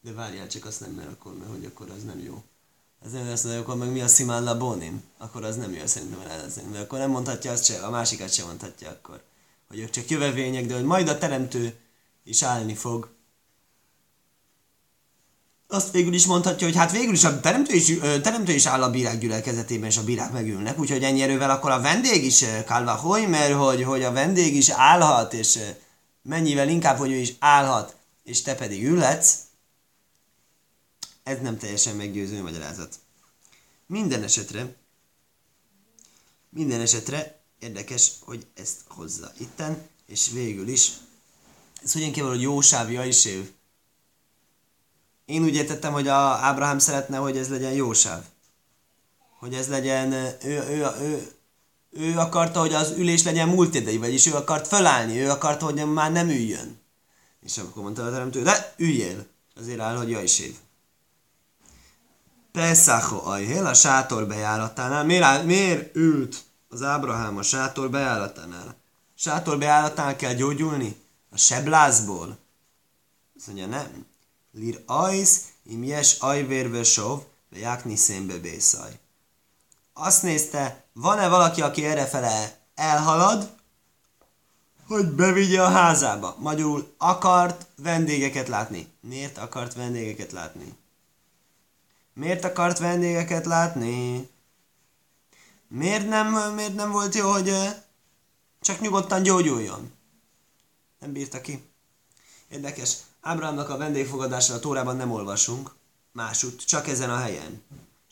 de 0.03 0.13
várjál, 0.13 0.47
csak 0.47 0.65
azt 0.65 0.81
nem, 0.81 0.91
mert 0.91 1.11
akkor, 1.11 1.35
mert 1.39 1.51
hogy 1.51 1.65
akkor 1.65 1.91
az 1.97 2.05
nem 2.05 2.19
jó. 2.19 2.43
Ez 3.05 3.13
nem 3.13 3.23
mondja, 3.25 3.59
akkor 3.59 3.77
meg 3.77 3.93
mi 3.93 4.01
a 4.01 4.09
Simán 4.09 4.45
Labonim? 4.45 5.03
Akkor 5.19 5.45
az 5.45 5.57
nem 5.57 5.73
jó 5.73 5.87
szerintem 5.87 6.21
elezni. 6.21 6.63
Mert 6.71 6.83
akkor 6.83 6.99
nem 6.99 7.11
mondhatja 7.11 7.53
azt 7.53 7.65
se, 7.65 7.79
a 7.79 7.91
másikat 7.91 8.33
sem 8.33 8.47
mondhatja 8.47 8.89
akkor. 8.89 9.23
Hogy 9.69 9.79
ők 9.79 9.91
csak 9.91 10.09
jövevények, 10.09 10.67
de 10.67 10.75
hogy 10.75 10.85
majd 10.85 11.09
a 11.09 11.19
teremtő 11.19 11.75
is 12.25 12.43
állni 12.43 12.75
fog. 12.75 13.11
Azt 15.69 15.91
végül 15.91 16.13
is 16.13 16.27
mondhatja, 16.27 16.67
hogy 16.67 16.77
hát 16.77 16.93
végül 16.93 17.13
is 17.13 17.25
a 17.25 17.41
teremtő 17.41 17.75
is, 17.75 17.99
teremtő 18.23 18.53
is 18.53 18.67
áll 18.67 18.83
a 18.83 18.91
bírák 18.91 19.19
gyülekezetében, 19.19 19.89
és 19.89 19.97
a 19.97 20.05
bírák 20.05 20.33
megülnek, 20.33 20.79
úgyhogy 20.79 21.03
ennyi 21.03 21.23
erővel 21.23 21.51
akkor 21.51 21.71
a 21.71 21.81
vendég 21.81 22.25
is 22.25 22.45
kálva 22.67 22.95
hogy, 22.95 23.29
mert 23.29 23.53
hogy, 23.53 23.83
hogy 23.83 24.03
a 24.03 24.13
vendég 24.13 24.57
is 24.57 24.69
állhat, 24.69 25.33
és 25.33 25.59
mennyivel 26.23 26.69
inkább, 26.69 26.97
hogy 26.97 27.11
ő 27.11 27.17
is 27.17 27.35
állhat, 27.39 27.97
és 28.23 28.43
te 28.43 28.55
pedig 28.55 28.85
ülhetsz, 28.85 29.39
ez 31.23 31.41
nem 31.41 31.59
teljesen 31.59 31.97
meggyőző 31.97 32.43
magyarázat. 32.43 32.99
Minden 33.87 34.23
esetre, 34.23 34.77
minden 36.49 36.81
esetre 36.81 37.41
érdekes, 37.59 38.13
hogy 38.21 38.47
ezt 38.55 38.81
hozza 38.89 39.33
itten, 39.39 39.89
és 40.07 40.31
végül 40.31 40.69
is, 40.69 40.93
ez 41.83 41.93
hogyan 41.93 42.13
kell, 42.13 42.27
hogy 42.27 42.41
jósáv, 42.41 42.91
jaisév. 42.91 43.51
Én 45.25 45.43
úgy 45.43 45.55
értettem, 45.55 45.93
hogy 45.93 46.09
a 46.09 46.19
Ábrahám 46.19 46.79
szeretne, 46.79 47.17
hogy 47.17 47.37
ez 47.37 47.49
legyen 47.49 47.73
jósáv. 47.73 48.25
hogy 49.39 49.55
ez 49.55 49.69
legyen, 49.69 50.13
ő, 50.13 50.39
ő, 50.43 50.63
ő, 50.69 50.87
ő 51.01 51.33
akarta, 52.17 52.61
hogy 52.61 52.73
az 52.73 52.91
ülés 52.91 53.23
legyen 53.23 53.49
múlt 53.49 53.75
idei, 53.75 53.97
vagyis 53.97 54.27
ő 54.27 54.35
akart 54.35 54.67
fölállni, 54.67 55.21
ő 55.21 55.31
akarta, 55.31 55.65
hogy 55.65 55.93
már 55.93 56.13
nem 56.13 56.29
üljön. 56.29 56.81
És 57.41 57.59
akkor 57.59 57.83
mondta 57.83 58.05
a 58.05 58.11
teremtő, 58.11 58.43
de 58.43 58.75
üljél! 58.77 59.27
Azért 59.57 59.81
áll, 59.81 59.97
hogy 59.97 60.11
jaj 60.11 60.29
év. 60.41 60.57
Peszacho 62.53 63.29
ajhél, 63.29 63.67
a 63.67 63.75
sátor 63.75 64.27
bejáratánál. 64.27 65.05
Miért, 65.05 65.45
miért 65.45 65.97
ült 65.97 66.45
az 66.69 66.83
Ábrahám 66.83 67.37
a 67.37 67.43
sátor 67.43 67.91
bejáratánál? 67.91 68.77
Sátor 69.15 69.59
bejáratánál 69.59 70.17
kell 70.17 70.35
gyógyulni? 70.35 70.97
A 71.31 71.37
seblázból? 71.37 72.39
Azt 73.37 73.47
mondja, 73.47 73.67
nem. 73.67 74.07
Lir 74.53 74.83
ajsz, 74.87 75.41
im 75.65 75.85
jes 75.85 76.17
ajvérve 76.19 76.83
sov, 76.83 77.23
ve 77.51 77.59
jákni 77.59 77.97
szénbe 77.97 78.39
bészaj. 78.39 78.99
Azt 79.93 80.23
nézte, 80.23 80.85
van-e 80.93 81.29
valaki, 81.29 81.63
aki 81.63 81.85
errefele 81.85 82.59
elhalad, 82.75 83.51
hogy 84.87 85.07
bevigye 85.07 85.63
a 85.63 85.69
házába. 85.69 86.37
Magyarul 86.39 86.95
akart 86.99 87.67
vendégeket 87.77 88.49
látni. 88.49 88.93
Miért 89.01 89.39
akart 89.39 89.75
vendégeket 89.75 90.33
látni? 90.33 90.77
Miért 92.15 92.45
akart 92.45 92.79
vendégeket 92.79 93.47
látni? 93.47 94.31
Miért 95.69 96.09
nem, 96.09 96.55
miért 96.55 96.75
nem 96.75 96.91
volt 96.91 97.15
jó, 97.15 97.31
hogy 97.31 97.55
csak 98.61 98.81
nyugodtan 98.81 99.23
gyógyuljon? 99.23 99.93
Nem 100.99 101.13
bírta 101.13 101.41
ki. 101.41 101.71
Érdekes. 102.49 102.97
Ábrahámnak 103.21 103.69
a 103.69 103.77
vendégfogadásra 103.77 104.55
a 104.55 104.59
Tórában 104.59 104.97
nem 104.97 105.13
olvasunk. 105.13 105.75
Másút, 106.13 106.65
csak 106.65 106.89
ezen 106.89 107.11
a 107.11 107.17
helyen. 107.17 107.63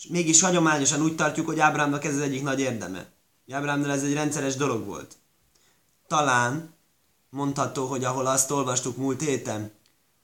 És 0.00 0.07
mégis 0.07 0.40
hagyományosan 0.40 1.02
úgy 1.02 1.14
tartjuk, 1.14 1.47
hogy 1.47 1.61
Ábrahámnak 1.61 2.04
ez 2.04 2.14
az 2.14 2.21
egyik 2.21 2.42
nagy 2.42 2.61
érdeme. 2.61 3.09
Ábrahámnál 3.52 3.90
ez 3.90 4.02
egy 4.02 4.12
rendszeres 4.12 4.57
dolog 4.57 4.85
volt. 4.85 5.16
Talán 6.07 6.75
mondható, 7.30 7.87
hogy 7.87 8.04
ahol 8.04 8.26
azt 8.26 8.50
olvastuk 8.50 8.97
múlt 8.97 9.21
héten, 9.21 9.73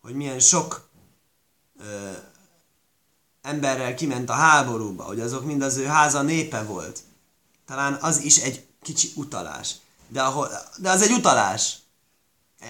hogy 0.01 0.15
milyen 0.15 0.39
sok 0.39 0.89
ö, 1.79 2.11
emberrel 3.43 3.95
kiment 3.95 4.31
a 4.31 4.33
háborúba, 4.33 5.05
hogy 5.05 5.21
azok 5.21 5.45
mind 5.45 5.63
az 5.63 5.77
ő 5.77 5.85
háza 5.85 6.23
népe 6.23 6.63
volt. 6.63 7.01
Talán 7.67 7.99
az 8.01 8.23
is 8.23 8.37
egy 8.37 8.67
kicsi 8.83 9.13
utalás. 9.15 9.75
De, 10.09 10.23
ahol, 10.23 10.49
de 10.79 10.91
az 10.91 11.03
egy 11.03 11.13
utalás. 11.13 11.79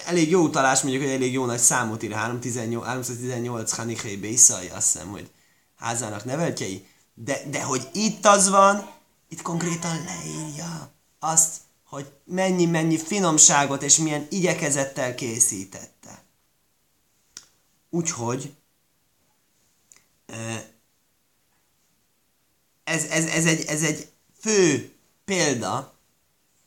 Elég 0.07 0.31
jó 0.31 0.43
utalás, 0.43 0.83
mondjuk, 0.83 1.03
hogy 1.03 1.13
elég 1.13 1.33
jó 1.33 1.45
nagy 1.45 1.59
számot 1.59 2.03
ír. 2.03 2.13
318, 2.13 2.87
318 2.87 3.73
Hanichei 3.73 4.17
Bészai, 4.17 4.69
azt 4.69 4.93
hiszem, 4.93 5.09
hogy 5.09 5.31
házának 5.77 6.25
neveltjei. 6.25 6.87
De, 7.19 7.43
de 7.51 7.63
hogy 7.63 7.89
itt 7.93 8.27
az 8.27 8.49
van, 8.49 8.91
itt 9.29 9.43
konkrétan 9.43 10.05
leírja 10.05 10.91
azt, 11.19 11.57
hogy 11.85 12.13
mennyi-mennyi 12.25 12.99
finomságot 12.99 13.83
és 13.83 13.97
milyen 13.97 14.27
igyekezettel 14.31 15.15
készítette. 15.15 16.23
Úgyhogy 17.91 18.55
ez, 22.85 23.05
ez, 23.05 23.25
ez, 23.25 23.45
egy, 23.47 23.65
ez 23.65 23.83
egy 23.83 24.09
fő 24.41 24.93
példa 25.25 25.95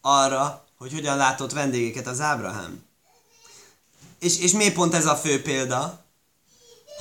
arra, 0.02 0.66
hogy 0.78 0.94
hogyan 0.94 1.18
látott 1.18 1.52
vendégeket 1.52 2.08
az 2.08 2.20
Ábrahám. 2.20 2.84
És, 4.20 4.40
és 4.40 4.52
miért 4.52 4.74
pont 4.74 4.94
ez 4.94 5.06
a 5.06 5.16
fő 5.16 5.42
példa? 5.42 6.04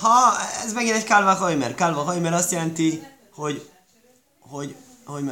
Ha, 0.00 0.40
ez 0.64 0.72
megint 0.72 0.94
egy 0.96 1.04
Kalva 1.04 1.34
Hajmer. 1.34 1.74
Kalva 1.74 2.02
Hajmer 2.02 2.32
azt 2.32 2.50
jelenti, 2.50 3.02
hogy, 3.38 3.70
hogy, 4.40 4.76
hogy, 5.04 5.24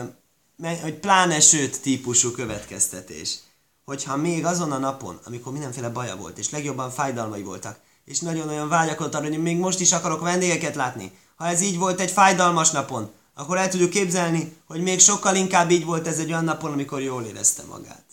hogy, 0.58 0.80
hogy 0.80 0.94
pláne 0.94 1.40
sőt 1.40 1.80
típusú 1.80 2.30
következtetés. 2.30 3.38
Hogyha 3.84 4.16
még 4.16 4.44
azon 4.44 4.72
a 4.72 4.78
napon, 4.78 5.20
amikor 5.24 5.52
mindenféle 5.52 5.88
baja 5.88 6.16
volt, 6.16 6.38
és 6.38 6.50
legjobban 6.50 6.90
fájdalmai 6.90 7.42
voltak, 7.42 7.78
és 8.04 8.20
nagyon-nagyon 8.20 8.68
vágyakozott 8.68 9.14
arra, 9.14 9.28
hogy 9.28 9.42
még 9.42 9.58
most 9.58 9.80
is 9.80 9.92
akarok 9.92 10.20
vendégeket 10.20 10.74
látni. 10.74 11.12
Ha 11.36 11.46
ez 11.46 11.60
így 11.60 11.78
volt 11.78 12.00
egy 12.00 12.10
fájdalmas 12.10 12.70
napon, 12.70 13.10
akkor 13.34 13.56
el 13.56 13.68
tudjuk 13.68 13.90
képzelni, 13.90 14.56
hogy 14.66 14.82
még 14.82 15.00
sokkal 15.00 15.36
inkább 15.36 15.70
így 15.70 15.84
volt 15.84 16.06
ez 16.06 16.18
egy 16.18 16.30
olyan 16.30 16.44
napon, 16.44 16.72
amikor 16.72 17.00
jól 17.00 17.24
érezte 17.24 17.62
magát. 17.62 18.04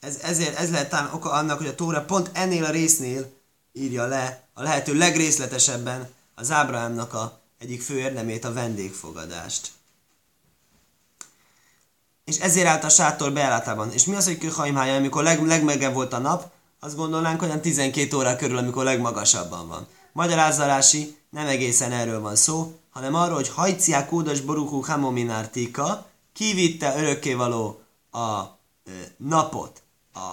Ez, 0.00 0.18
ezért 0.22 0.58
ez 0.58 0.70
lehet 0.70 0.90
talán 0.90 1.10
oka 1.12 1.30
annak, 1.30 1.58
hogy 1.58 1.66
a 1.66 1.74
Tóra 1.74 2.04
pont 2.04 2.30
ennél 2.32 2.64
a 2.64 2.70
résznél 2.70 3.32
írja 3.72 4.06
le 4.06 4.48
a 4.54 4.62
lehető 4.62 4.94
legrészletesebben 4.94 6.08
az 6.34 6.50
Ábrahámnak 6.50 7.14
a 7.14 7.41
egyik 7.62 7.82
fő 7.82 7.98
érdemét, 7.98 8.44
a 8.44 8.52
vendégfogadást. 8.52 9.70
És 12.24 12.38
ezért 12.38 12.66
állt 12.66 12.84
a 12.84 12.88
sátor 12.88 13.32
beállátában. 13.32 13.92
És 13.92 14.04
mi 14.04 14.14
az, 14.14 14.24
hogy 14.24 14.38
Köhaimhája, 14.38 14.94
amikor 14.94 15.22
leg, 15.22 15.46
legmegebb 15.46 15.94
volt 15.94 16.12
a 16.12 16.18
nap, 16.18 16.50
azt 16.80 16.96
gondolnánk, 16.96 17.40
hogy 17.40 17.60
12 17.60 18.16
óra 18.16 18.36
körül, 18.36 18.56
amikor 18.56 18.84
legmagasabban 18.84 19.68
van. 19.68 19.86
Magyarázzalási 20.12 21.16
nem 21.30 21.46
egészen 21.46 21.92
erről 21.92 22.20
van 22.20 22.36
szó, 22.36 22.78
hanem 22.90 23.14
arról, 23.14 23.34
hogy 23.34 23.48
hajciák 23.48 24.08
kódos 24.08 24.40
borukú 24.40 24.80
hamominártika 24.82 26.06
kivitte 26.32 26.94
örökkévaló 26.96 27.80
a 28.10 28.28
e, 28.28 28.50
napot 29.16 29.82
a 30.14 30.32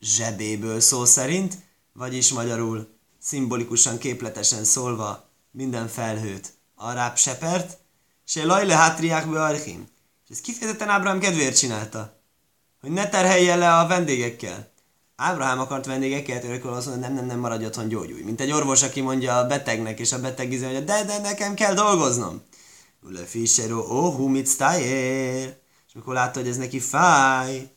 zsebéből 0.00 0.80
szó 0.80 1.04
szerint, 1.04 1.58
vagyis 1.92 2.32
magyarul 2.32 2.88
szimbolikusan, 3.18 3.98
képletesen 3.98 4.64
szólva 4.64 5.28
minden 5.50 5.88
felhőt 5.88 6.58
arább 6.80 7.16
sepert, 7.16 7.78
se 8.24 8.44
lajle 8.44 8.74
hátriák 8.74 9.30
bearchim. 9.30 9.88
És 10.24 10.30
ezt 10.30 10.40
kifejezetten 10.40 10.88
Ábrahám 10.88 11.18
kedvéért 11.18 11.58
csinálta, 11.58 12.20
hogy 12.80 12.90
ne 12.90 13.08
terhelje 13.08 13.56
le 13.56 13.76
a 13.78 13.86
vendégekkel. 13.86 14.68
Ábrahám 15.16 15.58
akart 15.58 15.86
vendégeket, 15.86 16.44
ők 16.44 16.64
azt 16.64 16.86
mondja, 16.86 17.06
nem, 17.06 17.16
nem, 17.16 17.26
nem 17.26 17.38
maradj 17.38 17.64
otthon, 17.64 17.88
gyógyulj. 17.88 18.22
Mint 18.22 18.40
egy 18.40 18.52
orvos, 18.52 18.82
aki 18.82 19.00
mondja 19.00 19.38
a 19.38 19.46
betegnek, 19.46 19.98
és 19.98 20.12
a 20.12 20.20
beteg 20.20 20.52
izé 20.52 20.64
mondja, 20.64 20.80
de, 20.80 21.04
de 21.04 21.18
nekem 21.18 21.54
kell 21.54 21.74
dolgoznom. 21.74 22.42
Ule 23.02 23.24
fisero, 23.24 23.78
oh, 23.78 24.14
hu 24.14 24.28
mit 24.28 24.48
stájér. 24.48 25.58
És 25.86 25.92
mikor 25.94 26.14
látta, 26.14 26.38
hogy 26.38 26.48
ez 26.48 26.56
neki 26.56 26.80
fáj, 26.80 27.70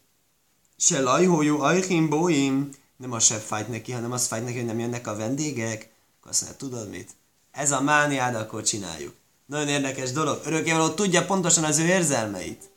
se 0.77 1.01
lajhójú, 1.01 1.62
ajhim, 1.62 2.10
bóim, 2.10 2.69
nem 2.98 3.12
az 3.12 3.24
se 3.24 3.36
fájt 3.36 3.67
neki, 3.67 3.91
hanem 3.91 4.12
az 4.12 4.27
fájt 4.27 4.43
neki, 4.43 4.57
hogy 4.57 4.65
nem 4.65 4.79
jönnek 4.79 5.07
a 5.07 5.15
vendégek, 5.15 5.89
akkor 6.19 6.31
azt 6.31 6.41
mondja, 6.41 6.60
tudod 6.60 6.89
mit? 6.89 7.10
Ez 7.53 7.72
a 7.72 7.81
mániád, 7.81 8.36
akkor 8.36 8.63
csináljuk. 8.63 9.15
Nagyon 9.45 9.67
érdekes 9.67 10.12
dolog. 10.12 10.41
Örökkévaló 10.45 10.89
tudja 10.89 11.25
pontosan 11.25 11.63
az 11.63 11.77
ő 11.77 11.86
érzelmeit. 11.86 12.69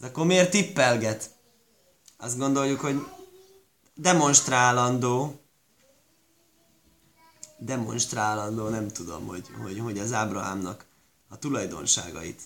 De 0.00 0.06
akkor 0.06 0.26
miért 0.26 0.50
tippelget? 0.50 1.30
Azt 2.16 2.38
gondoljuk, 2.38 2.80
hogy 2.80 3.06
demonstrálandó, 3.94 5.40
demonstrálandó, 7.58 8.68
nem 8.68 8.88
tudom, 8.88 9.26
hogy, 9.26 9.46
hogy, 9.62 9.78
hogy 9.78 9.98
az 9.98 10.12
Ábrahámnak 10.12 10.84
a 11.28 11.38
tulajdonságait. 11.38 12.40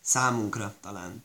Számunkra 0.00 0.74
talán. 0.80 1.24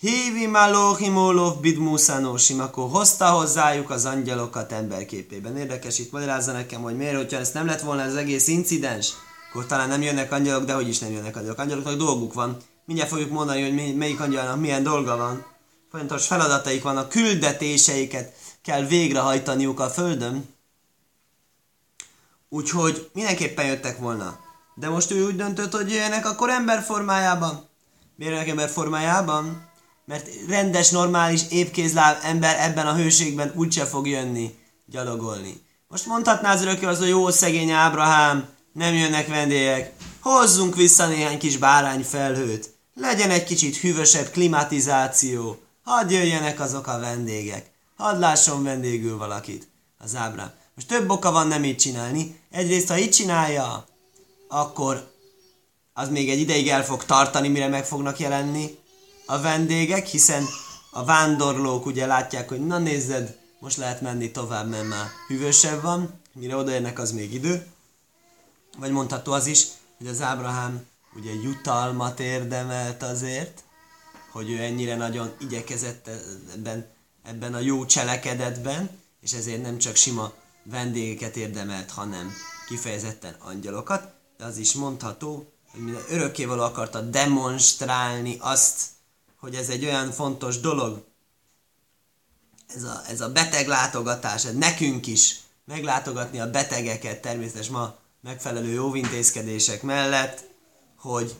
Hívi 0.00 0.46
malóhimólóf 0.46 1.56
bidmuszánósim, 1.56 2.60
akkor 2.60 2.90
hozta 2.90 3.30
hozzájuk 3.30 3.90
az 3.90 4.04
angyalokat 4.04 4.72
emberképében. 4.72 5.56
Érdekes, 5.56 5.98
itt 5.98 6.12
magyarázza 6.12 6.52
nekem, 6.52 6.82
hogy 6.82 6.96
miért, 6.96 7.16
hogyha 7.16 7.38
ez 7.38 7.52
nem 7.52 7.66
lett 7.66 7.80
volna 7.80 8.02
az 8.02 8.16
egész 8.16 8.48
incidens, 8.48 9.12
akkor 9.48 9.66
talán 9.66 9.88
nem 9.88 10.02
jönnek 10.02 10.32
angyalok, 10.32 10.64
de 10.64 10.74
hogy 10.74 10.88
is 10.88 10.98
nem 10.98 11.12
jönnek 11.12 11.36
angyalok. 11.36 11.58
Angyaloknak 11.58 11.96
dolguk 11.96 12.34
van. 12.34 12.56
Mindjárt 12.84 13.10
fogjuk 13.10 13.30
mondani, 13.30 13.62
hogy 13.62 13.96
melyik 13.96 14.20
angyalnak 14.20 14.60
milyen 14.60 14.82
dolga 14.82 15.16
van 15.16 15.54
fontos 15.90 16.26
feladataik 16.26 16.82
vannak, 16.82 17.08
küldetéseiket 17.08 18.34
kell 18.62 18.82
végrehajtaniuk 18.86 19.80
a 19.80 19.88
Földön. 19.88 20.54
Úgyhogy 22.48 23.10
mindenképpen 23.12 23.66
jöttek 23.66 23.98
volna. 23.98 24.38
De 24.74 24.88
most 24.88 25.10
ő 25.10 25.24
úgy 25.24 25.36
döntött, 25.36 25.72
hogy 25.72 25.90
jöjjenek 25.90 26.26
akkor 26.26 26.50
ember 26.50 26.82
formájában. 26.82 27.68
Miért 28.16 28.32
jönnek 28.32 28.48
ember 28.48 28.68
formájában? 28.68 29.65
Mert 30.06 30.28
rendes, 30.48 30.90
normális, 30.90 31.40
épkézláb 31.50 32.16
ember 32.22 32.56
ebben 32.60 32.86
a 32.86 32.94
hőségben 32.94 33.52
úgyse 33.54 33.84
fog 33.84 34.06
jönni, 34.06 34.54
gyalogolni. 34.86 35.64
Most 35.88 36.06
mondhatná 36.06 36.52
az 36.52 36.62
örökké 36.62 36.84
az, 36.84 36.98
hogy 36.98 37.08
jó 37.08 37.30
szegény 37.30 37.70
Ábrahám, 37.70 38.48
nem 38.72 38.94
jönnek 38.94 39.26
vendégek, 39.26 39.92
hozzunk 40.20 40.76
vissza 40.76 41.06
néhány 41.06 41.38
kis 41.38 41.56
bárányfelhőt, 41.56 42.70
legyen 42.94 43.30
egy 43.30 43.44
kicsit 43.44 43.76
hűvösebb 43.76 44.30
klimatizáció, 44.30 45.60
Hadd 45.86 46.10
jöjjenek 46.10 46.60
azok 46.60 46.86
a 46.86 46.98
vendégek. 46.98 47.70
Hadd 47.96 48.18
lásson 48.18 48.62
vendégül 48.62 49.16
valakit. 49.16 49.68
Az 49.98 50.14
Ábrám. 50.14 50.52
Most 50.74 50.88
több 50.88 51.10
oka 51.10 51.32
van 51.32 51.46
nem 51.46 51.64
így 51.64 51.76
csinálni. 51.76 52.40
Egyrészt, 52.50 52.88
ha 52.88 52.98
így 52.98 53.10
csinálja, 53.10 53.86
akkor 54.48 55.12
az 55.92 56.08
még 56.08 56.30
egy 56.30 56.38
ideig 56.38 56.68
el 56.68 56.84
fog 56.84 57.04
tartani, 57.04 57.48
mire 57.48 57.68
meg 57.68 57.84
fognak 57.84 58.18
jelenni 58.18 58.78
a 59.26 59.40
vendégek, 59.40 60.06
hiszen 60.06 60.44
a 60.90 61.04
vándorlók 61.04 61.86
ugye 61.86 62.06
látják, 62.06 62.48
hogy 62.48 62.66
na 62.66 62.78
nézzed, 62.78 63.38
most 63.58 63.76
lehet 63.76 64.00
menni 64.00 64.30
tovább, 64.30 64.68
mert 64.68 64.88
már 64.88 65.06
hűvösebb 65.28 65.82
van, 65.82 66.20
mire 66.32 66.56
odaérnek, 66.56 66.98
az 66.98 67.12
még 67.12 67.32
idő. 67.32 67.66
Vagy 68.78 68.90
mondható 68.90 69.32
az 69.32 69.46
is, 69.46 69.66
hogy 69.98 70.06
az 70.06 70.22
Ábrahám 70.22 70.86
ugye 71.16 71.32
jutalmat 71.32 72.20
érdemelt 72.20 73.02
azért, 73.02 73.62
hogy 74.32 74.50
ő 74.50 74.62
ennyire 74.62 74.96
nagyon 74.96 75.32
igyekezett 75.40 76.10
ebben, 76.54 76.86
ebben 77.22 77.54
a 77.54 77.58
jó 77.58 77.86
cselekedetben, 77.86 78.90
és 79.20 79.32
ezért 79.32 79.62
nem 79.62 79.78
csak 79.78 79.96
sima 79.96 80.32
vendégeket 80.62 81.36
érdemelt, 81.36 81.90
hanem 81.90 82.32
kifejezetten 82.66 83.36
angyalokat, 83.38 84.12
de 84.36 84.44
az 84.44 84.56
is 84.56 84.72
mondható, 84.72 85.52
hogy 85.70 85.80
minden 85.80 86.04
örökkévaló 86.08 86.62
akarta 86.62 87.00
demonstrálni 87.00 88.36
azt, 88.40 88.94
hogy 89.46 89.54
ez 89.54 89.68
egy 89.68 89.84
olyan 89.84 90.10
fontos 90.10 90.60
dolog, 90.60 91.04
ez 92.74 92.82
a, 92.82 93.02
ez 93.08 93.20
a 93.20 93.32
beteg 93.32 93.66
látogatás, 93.66 94.44
ez 94.44 94.54
nekünk 94.54 95.06
is 95.06 95.40
meglátogatni 95.64 96.40
a 96.40 96.50
betegeket 96.50 97.20
természetesen 97.20 97.72
ma 97.72 97.96
megfelelő 98.20 98.72
jóvintézkedések 98.72 99.82
mellett, 99.82 100.44
hogy 100.98 101.34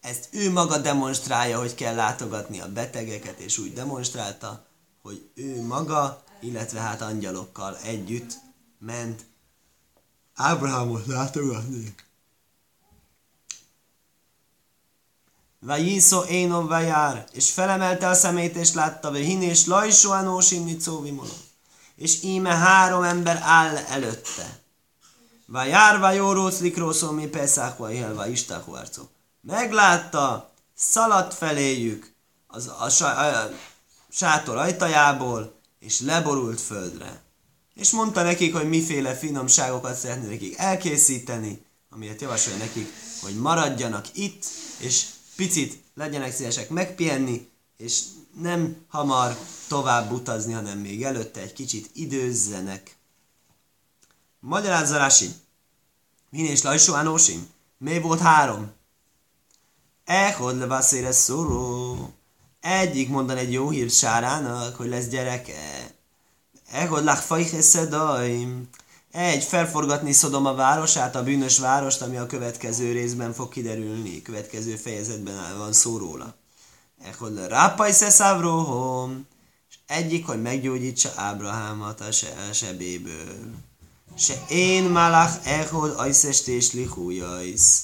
ezt 0.00 0.28
ő 0.30 0.50
maga 0.50 0.78
demonstrálja, 0.78 1.58
hogy 1.58 1.74
kell 1.74 1.94
látogatni 1.94 2.60
a 2.60 2.72
betegeket, 2.72 3.38
és 3.38 3.58
úgy 3.58 3.72
demonstrálta, 3.72 4.66
hogy 5.02 5.30
ő 5.34 5.62
maga, 5.62 6.22
illetve 6.40 6.80
hát 6.80 7.00
angyalokkal 7.00 7.76
együtt 7.76 8.38
ment 8.78 9.24
Ábrahámot 10.34 11.06
látogatni. 11.06 11.94
Vajiszó 15.64 16.24
énom 16.24 16.66
vajár, 16.66 17.26
és 17.32 17.50
felemelte 17.50 18.08
a 18.08 18.14
szemét, 18.14 18.56
és 18.56 18.72
látta, 18.72 19.10
hogy 19.10 19.24
hin 19.24 19.42
és 19.42 19.66
lajsó 19.66 20.10
anósim 20.10 20.64
nicóvimolom. 20.64 21.36
És 21.96 22.22
íme 22.22 22.54
három 22.54 23.02
ember 23.02 23.40
áll 23.42 23.76
előtte. 23.76 24.60
Vajár 25.46 25.98
vajó 25.98 26.32
róclikrószó 26.32 27.10
mi 27.10 27.26
peszák 27.26 27.76
vajhel 27.76 28.14
vajistáhu 28.14 28.72
arcó. 28.74 29.02
Meglátta, 29.40 30.52
szaladt 30.74 31.34
feléjük 31.34 32.14
az, 32.46 32.66
a, 32.66 33.04
a, 33.04 33.04
a 33.06 33.50
sátor 34.10 34.56
ajtajából, 34.56 35.54
és 35.78 36.00
leborult 36.00 36.60
földre. 36.60 37.22
És 37.74 37.90
mondta 37.90 38.22
nekik, 38.22 38.54
hogy 38.54 38.68
miféle 38.68 39.14
finomságokat 39.14 39.96
szeretné 39.96 40.28
nekik 40.28 40.58
elkészíteni, 40.58 41.64
amiért 41.90 42.20
javasolja 42.20 42.58
nekik, 42.58 42.92
hogy 43.20 43.36
maradjanak 43.36 44.06
itt, 44.12 44.44
és 44.78 45.04
picit 45.36 45.82
legyenek 45.94 46.32
szívesek 46.32 46.68
megpihenni, 46.68 47.50
és 47.76 48.02
nem 48.40 48.76
hamar 48.88 49.38
tovább 49.68 50.10
utazni, 50.10 50.52
hanem 50.52 50.78
még 50.78 51.02
előtte 51.02 51.40
egy 51.40 51.52
kicsit 51.52 51.90
időzzenek. 51.92 52.96
Magyarázzarási. 54.40 55.30
Min 56.30 56.44
és 56.44 56.62
Lajsó 56.62 56.94
Anósim? 56.94 57.46
Mi 57.78 58.00
volt 58.00 58.20
három? 58.20 58.72
Echod 60.04 60.58
levaszére 60.58 61.12
szoró. 61.12 62.12
Egyik 62.60 63.08
mondan 63.08 63.36
egy 63.36 63.52
jó 63.52 63.70
hírt 63.70 63.94
Sárának, 63.94 64.76
hogy 64.76 64.88
lesz 64.88 65.08
gyereke. 65.08 65.90
Echod 66.70 67.04
lach 67.04 67.22
fajcheszedaim. 67.22 68.68
Egy, 69.12 69.44
felforgatni 69.44 70.12
Szodom 70.12 70.46
a 70.46 70.54
városát, 70.54 71.16
a 71.16 71.22
bűnös 71.22 71.58
várost, 71.58 72.02
ami 72.02 72.16
a 72.16 72.26
következő 72.26 72.92
részben 72.92 73.32
fog 73.32 73.48
kiderülni, 73.48 74.22
következő 74.22 74.76
fejezetben 74.76 75.58
van 75.58 75.72
szó 75.72 75.96
róla. 75.96 76.34
Echod 77.04 77.34
le 77.34 77.46
rápaj 77.46 77.92
szeszávróhom, 77.92 79.26
és 79.70 79.76
egyik, 79.86 80.26
hogy 80.26 80.42
meggyógyítsa 80.42 81.12
Ábrahámat 81.16 82.00
a 82.00 82.12
se, 82.12 82.52
sebéből. 82.52 83.54
Se 84.16 84.34
én 84.48 84.84
malach 84.84 85.48
echod 85.48 85.94
ajszestés 85.96 86.72
lihújajsz. 86.72 87.82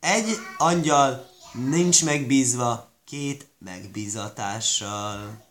Egy 0.00 0.36
angyal 0.58 1.30
nincs 1.52 2.04
megbízva 2.04 2.90
két 3.04 3.48
megbízatással. 3.58 5.44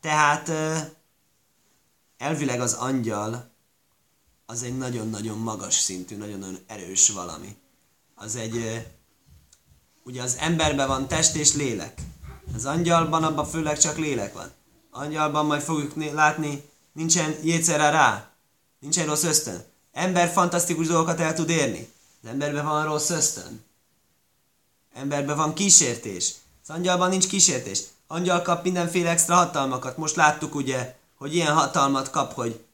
Tehát 0.00 0.50
elvileg 2.18 2.60
az 2.60 2.72
angyal 2.72 3.53
az 4.46 4.62
egy 4.62 4.76
nagyon-nagyon 4.78 5.38
magas 5.38 5.74
szintű, 5.74 6.16
nagyon-nagyon 6.16 6.58
erős 6.66 7.08
valami. 7.08 7.56
Az 8.14 8.36
egy, 8.36 8.86
ugye 10.04 10.22
az 10.22 10.36
emberben 10.38 10.88
van 10.88 11.08
test 11.08 11.34
és 11.34 11.54
lélek. 11.54 12.00
Az 12.54 12.64
angyalban 12.64 13.24
abban 13.24 13.46
főleg 13.46 13.78
csak 13.78 13.96
lélek 13.96 14.34
van. 14.34 14.50
Angyalban 14.90 15.46
majd 15.46 15.62
fogjuk 15.62 16.12
látni, 16.12 16.62
nincsen 16.92 17.36
jétszere 17.42 17.90
rá, 17.90 18.30
nincsen 18.78 19.06
rossz 19.06 19.22
ösztön. 19.22 19.64
Ember 19.92 20.32
fantasztikus 20.32 20.86
dolgokat 20.86 21.20
el 21.20 21.34
tud 21.34 21.48
érni. 21.48 21.92
Az 22.22 22.28
emberben 22.28 22.64
van 22.64 22.84
rossz 22.84 23.10
ösztön. 23.10 23.64
Emberben 24.94 25.36
van 25.36 25.54
kísértés. 25.54 26.34
Az 26.62 26.74
angyalban 26.74 27.08
nincs 27.08 27.26
kísértés. 27.26 27.82
Angyal 28.06 28.42
kap 28.42 28.64
mindenféle 28.64 29.10
extra 29.10 29.34
hatalmakat. 29.34 29.96
Most 29.96 30.16
láttuk 30.16 30.54
ugye, 30.54 30.96
hogy 31.14 31.34
ilyen 31.34 31.54
hatalmat 31.54 32.10
kap, 32.10 32.32
hogy 32.32 32.64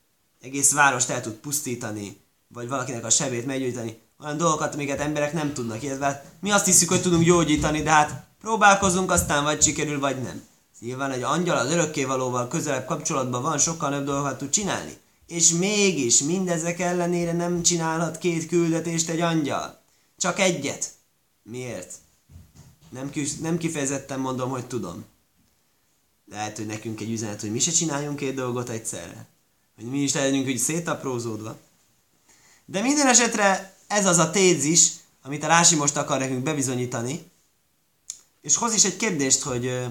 egész 0.40 0.72
várost 0.72 1.10
el 1.10 1.20
tud 1.20 1.32
pusztítani, 1.32 2.20
vagy 2.48 2.68
valakinek 2.68 3.04
a 3.04 3.10
sebét 3.10 3.46
meggyógyítani, 3.46 3.98
olyan 4.20 4.36
dolgokat, 4.36 4.74
amiket 4.74 5.00
emberek 5.00 5.32
nem 5.32 5.52
tudnak, 5.52 5.82
illetve 5.82 6.24
mi 6.40 6.50
azt 6.50 6.64
hiszük, 6.64 6.88
hogy 6.88 7.02
tudunk 7.02 7.24
gyógyítani, 7.24 7.82
de 7.82 7.90
hát 7.90 8.26
próbálkozunk, 8.40 9.10
aztán 9.10 9.44
vagy 9.44 9.62
sikerül, 9.62 10.00
vagy 10.00 10.22
nem. 10.22 10.42
Nyilván 10.80 11.10
egy 11.10 11.22
angyal 11.22 11.56
az 11.56 11.70
örökkévalóval 11.70 12.48
közelebb 12.48 12.86
kapcsolatban 12.86 13.42
van, 13.42 13.58
sokkal 13.58 13.90
nagyobb 13.90 14.06
dolgokat 14.06 14.38
tud 14.38 14.50
csinálni. 14.50 14.96
És 15.26 15.50
mégis 15.50 16.22
mindezek 16.22 16.80
ellenére 16.80 17.32
nem 17.32 17.62
csinálhat 17.62 18.18
két 18.18 18.46
küldetést 18.46 19.08
egy 19.08 19.20
angyal. 19.20 19.80
Csak 20.18 20.38
egyet. 20.38 20.90
Miért? 21.42 21.92
Nem, 22.88 23.10
nem 23.40 23.58
kifejezetten 23.58 24.20
mondom, 24.20 24.50
hogy 24.50 24.66
tudom. 24.66 25.04
Lehet, 26.30 26.56
hogy 26.56 26.66
nekünk 26.66 27.00
egy 27.00 27.10
üzenet, 27.10 27.40
hogy 27.40 27.52
mi 27.52 27.58
se 27.58 27.70
csináljunk 27.70 28.16
két 28.16 28.34
dolgot 28.34 28.68
egyszerre 28.68 29.28
hogy 29.80 29.90
mi 29.90 29.98
is 29.98 30.14
legyünk 30.14 30.44
hogy 30.44 30.58
szétaprózódva. 30.58 31.56
De 32.64 32.80
minden 32.80 33.06
esetre 33.06 33.76
ez 33.86 34.06
az 34.06 34.18
a 34.18 34.30
tézis, 34.30 34.90
amit 35.22 35.44
a 35.44 35.46
Rási 35.46 35.74
most 35.74 35.96
akar 35.96 36.18
nekünk 36.18 36.42
bebizonyítani, 36.42 37.30
és 38.40 38.56
hoz 38.56 38.74
is 38.74 38.84
egy 38.84 38.96
kérdést, 38.96 39.42
hogy 39.42 39.66
uh, 39.66 39.84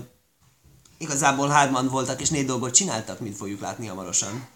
igazából 0.97 1.47
hárman 1.47 1.87
voltak 1.87 2.21
és 2.21 2.29
négy 2.29 2.45
dolgot 2.45 2.73
csináltak, 2.73 3.19
mint 3.19 3.35
fogjuk 3.35 3.61
látni 3.61 3.87
hamarosan. 3.87 4.47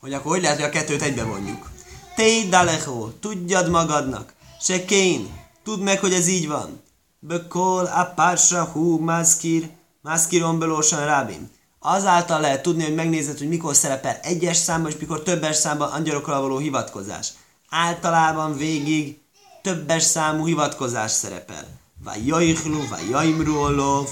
Hogy 0.00 0.12
akkor 0.12 0.32
hogy 0.32 0.42
lehet, 0.42 0.56
hogy 0.56 0.66
a 0.66 0.70
kettőt 0.70 1.02
egybe 1.02 1.24
vonjuk. 1.24 1.70
Té 2.16 2.48
dalecho, 2.48 3.10
tudjad 3.20 3.70
magadnak, 3.70 4.32
se 4.60 4.84
kén, 4.84 5.40
tudd 5.62 5.80
meg, 5.80 6.00
hogy 6.00 6.12
ez 6.12 6.26
így 6.26 6.48
van. 6.48 6.82
Bekol 7.18 7.84
a 7.84 8.04
pársa 8.04 8.64
hú 8.64 8.98
mászkir, 8.98 9.70
mászkiron 10.00 10.58
belósan 10.58 11.04
rábim 11.04 11.50
azáltal 11.86 12.40
lehet 12.40 12.62
tudni, 12.62 12.82
hogy 12.82 12.94
megnézed, 12.94 13.38
hogy 13.38 13.48
mikor 13.48 13.74
szerepel 13.74 14.18
egyes 14.22 14.56
számban, 14.56 14.90
és 14.90 14.96
mikor 14.98 15.22
többes 15.22 15.56
számban 15.56 15.90
angyalokra 15.90 16.40
való 16.40 16.58
hivatkozás. 16.58 17.28
Általában 17.68 18.56
végig 18.56 19.18
többes 19.62 20.02
számú 20.02 20.46
hivatkozás 20.46 21.10
szerepel. 21.10 21.66
Vagy 22.04 22.26
jajchlu, 22.26 22.88
vagy 22.88 23.08
jaimruolov, 23.10 24.08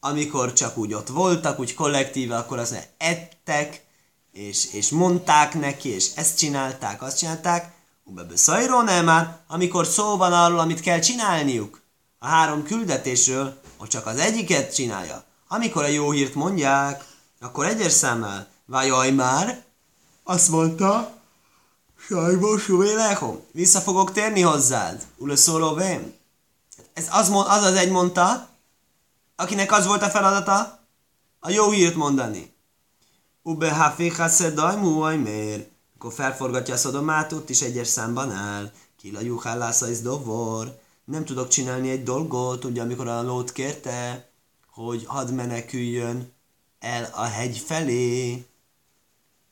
amikor 0.00 0.52
csak 0.52 0.76
úgy 0.76 0.94
ott 0.94 1.08
voltak, 1.08 1.58
úgy 1.58 1.74
kollektíve, 1.74 2.36
akkor 2.36 2.58
azt 2.58 2.70
mondja, 2.70 2.88
ettek, 2.98 3.84
és, 4.32 4.72
és 4.72 4.90
mondták 4.90 5.54
neki, 5.54 5.88
és 5.88 6.10
ezt 6.14 6.38
csinálták, 6.38 7.02
azt 7.02 7.18
csinálták, 7.18 7.72
Ubebe 8.04 8.34
nem 8.84 9.04
már, 9.04 9.36
amikor 9.48 9.86
szó 9.86 10.16
van 10.16 10.32
arról, 10.32 10.58
amit 10.58 10.80
kell 10.80 10.98
csinálniuk, 10.98 11.80
a 12.18 12.26
három 12.26 12.62
küldetésről, 12.62 13.60
hogy 13.76 13.88
csak 13.88 14.06
az 14.06 14.18
egyiket 14.18 14.74
csinálja, 14.74 15.24
amikor 15.48 15.84
a 15.84 15.88
jó 15.88 16.10
hírt 16.10 16.34
mondják, 16.34 17.04
akkor 17.40 17.66
egyes 17.66 17.92
számmal, 17.92 18.46
vajaj 18.66 19.10
már, 19.10 19.64
azt 20.24 20.48
mondta, 20.48 21.12
sajnos 22.08 22.68
lehom, 22.68 23.40
vissza 23.52 23.80
fogok 23.80 24.12
térni 24.12 24.40
hozzád, 24.40 25.06
ule 25.16 25.36
szóló 25.36 25.74
vém. 25.74 26.14
Ez 26.92 27.06
az, 27.10 27.30
az 27.30 27.62
az 27.62 27.74
egy 27.74 27.90
mondta, 27.90 28.48
akinek 29.36 29.72
az 29.72 29.86
volt 29.86 30.02
a 30.02 30.10
feladata, 30.10 30.78
a 31.40 31.50
jó 31.50 31.70
hírt 31.70 31.94
mondani. 31.94 32.52
Ube 33.42 33.74
haféha 33.74 34.28
szedaj 34.28 34.76
muaj 34.76 35.16
mér. 35.16 35.68
Akkor 35.94 36.12
felforgatja 36.12 36.74
a 36.74 36.76
szodomát, 36.76 37.34
is 37.46 37.60
egyes 37.60 37.88
számban 37.88 38.30
áll. 38.30 38.72
Kila 39.00 39.20
juhálásza 39.20 39.90
is 39.90 40.00
dovor. 40.00 40.78
Nem 41.04 41.24
tudok 41.24 41.48
csinálni 41.48 41.90
egy 41.90 42.02
dolgot, 42.02 42.64
ugye 42.64 42.82
amikor 42.82 43.08
a 43.08 43.22
lót 43.22 43.52
kérte, 43.52 44.27
hogy 44.84 45.04
hadd 45.06 45.30
meneküljön 45.30 46.32
el 46.78 47.10
a 47.14 47.22
hegy 47.22 47.58
felé, 47.66 48.44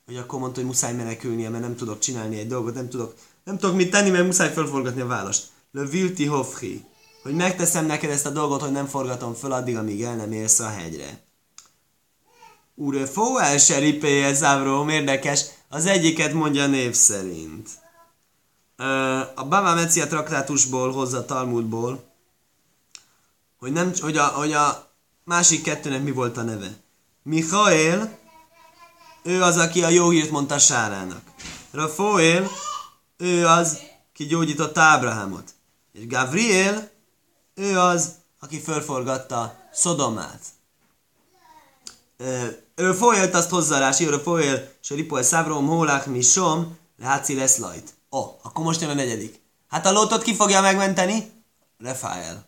hogy 0.05 0.17
akkor 0.17 0.39
mondta, 0.39 0.59
hogy 0.59 0.69
muszáj 0.69 0.93
menekülnie, 0.93 1.49
mert 1.49 1.63
nem 1.63 1.75
tudok 1.75 1.99
csinálni 1.99 2.37
egy 2.39 2.47
dolgot, 2.47 2.73
nem 2.73 2.89
tudok, 2.89 3.15
nem 3.43 3.57
tudok 3.57 3.75
mit 3.75 3.91
tenni, 3.91 4.09
mert 4.09 4.25
muszáj 4.25 4.53
felforgatni 4.53 5.01
a 5.01 5.07
választ. 5.07 5.45
Le 5.71 5.85
vilti 5.85 6.25
hofri, 6.25 6.85
hogy 7.23 7.33
megteszem 7.35 7.85
neked 7.85 8.09
ezt 8.09 8.25
a 8.25 8.29
dolgot, 8.29 8.61
hogy 8.61 8.71
nem 8.71 8.85
forgatom 8.85 9.33
föl 9.33 9.51
addig, 9.51 9.77
amíg 9.77 10.03
el 10.03 10.15
nem 10.15 10.31
érsz 10.31 10.59
a 10.59 10.69
hegyre. 10.69 11.25
Ure 12.75 13.05
fó 13.05 13.37
el 13.37 13.57
seripéje 13.57 14.33
závróm, 14.33 14.89
érdekes, 14.89 15.45
az 15.69 15.85
egyiket 15.85 16.33
mondja 16.33 16.67
név 16.67 16.93
szerint. 16.93 17.69
a 19.35 19.47
Baba 19.47 19.73
Mecia 19.73 20.07
traktátusból 20.07 20.91
hozza 20.91 21.25
Talmudból, 21.25 22.03
hogy, 23.59 23.71
nem, 23.71 23.91
hogy, 24.01 24.17
a, 24.17 24.25
hogy 24.25 24.51
a 24.51 24.86
másik 25.27 25.63
kettőnek 25.63 26.03
mi 26.03 26.11
volt 26.11 26.37
a 26.37 26.41
neve. 26.41 26.67
Michael, 27.23 28.17
ő 29.23 29.41
az, 29.41 29.57
aki 29.57 29.83
a 29.83 29.89
jó 29.89 30.09
hírt 30.09 30.31
mondta 30.31 30.59
Sárának. 30.59 31.21
Rafael, 31.71 32.47
ő 33.17 33.47
az, 33.47 33.79
ki 34.13 34.25
gyógyította 34.25 34.81
Ábrahámot. 34.81 35.53
És 35.91 36.07
Gabriel, 36.07 36.91
ő 37.55 37.79
az, 37.79 38.15
aki 38.39 38.59
fölforgatta 38.59 39.55
Szodomát. 39.73 40.41
Folyelt 42.97 43.33
azt 43.33 43.49
hozzá 43.49 43.79
rá, 43.79 43.91
ő 43.99 44.17
folyel, 44.17 44.71
és 44.81 44.89
ripoel 44.89 45.23
szávrom, 45.23 45.67
hólák, 45.67 46.05
mi 46.05 46.21
som, 46.21 46.77
leháci 46.97 47.35
lesz 47.35 47.57
lajt. 47.57 47.93
Ó, 48.11 48.19
akkor 48.43 48.65
most 48.65 48.81
jön 48.81 48.89
a 48.89 48.93
negyedik. 48.93 49.41
Hát 49.67 49.85
a 49.85 49.91
lótot 49.91 50.23
ki 50.23 50.35
fogja 50.35 50.61
megmenteni? 50.61 51.31
Rafael. 51.77 52.47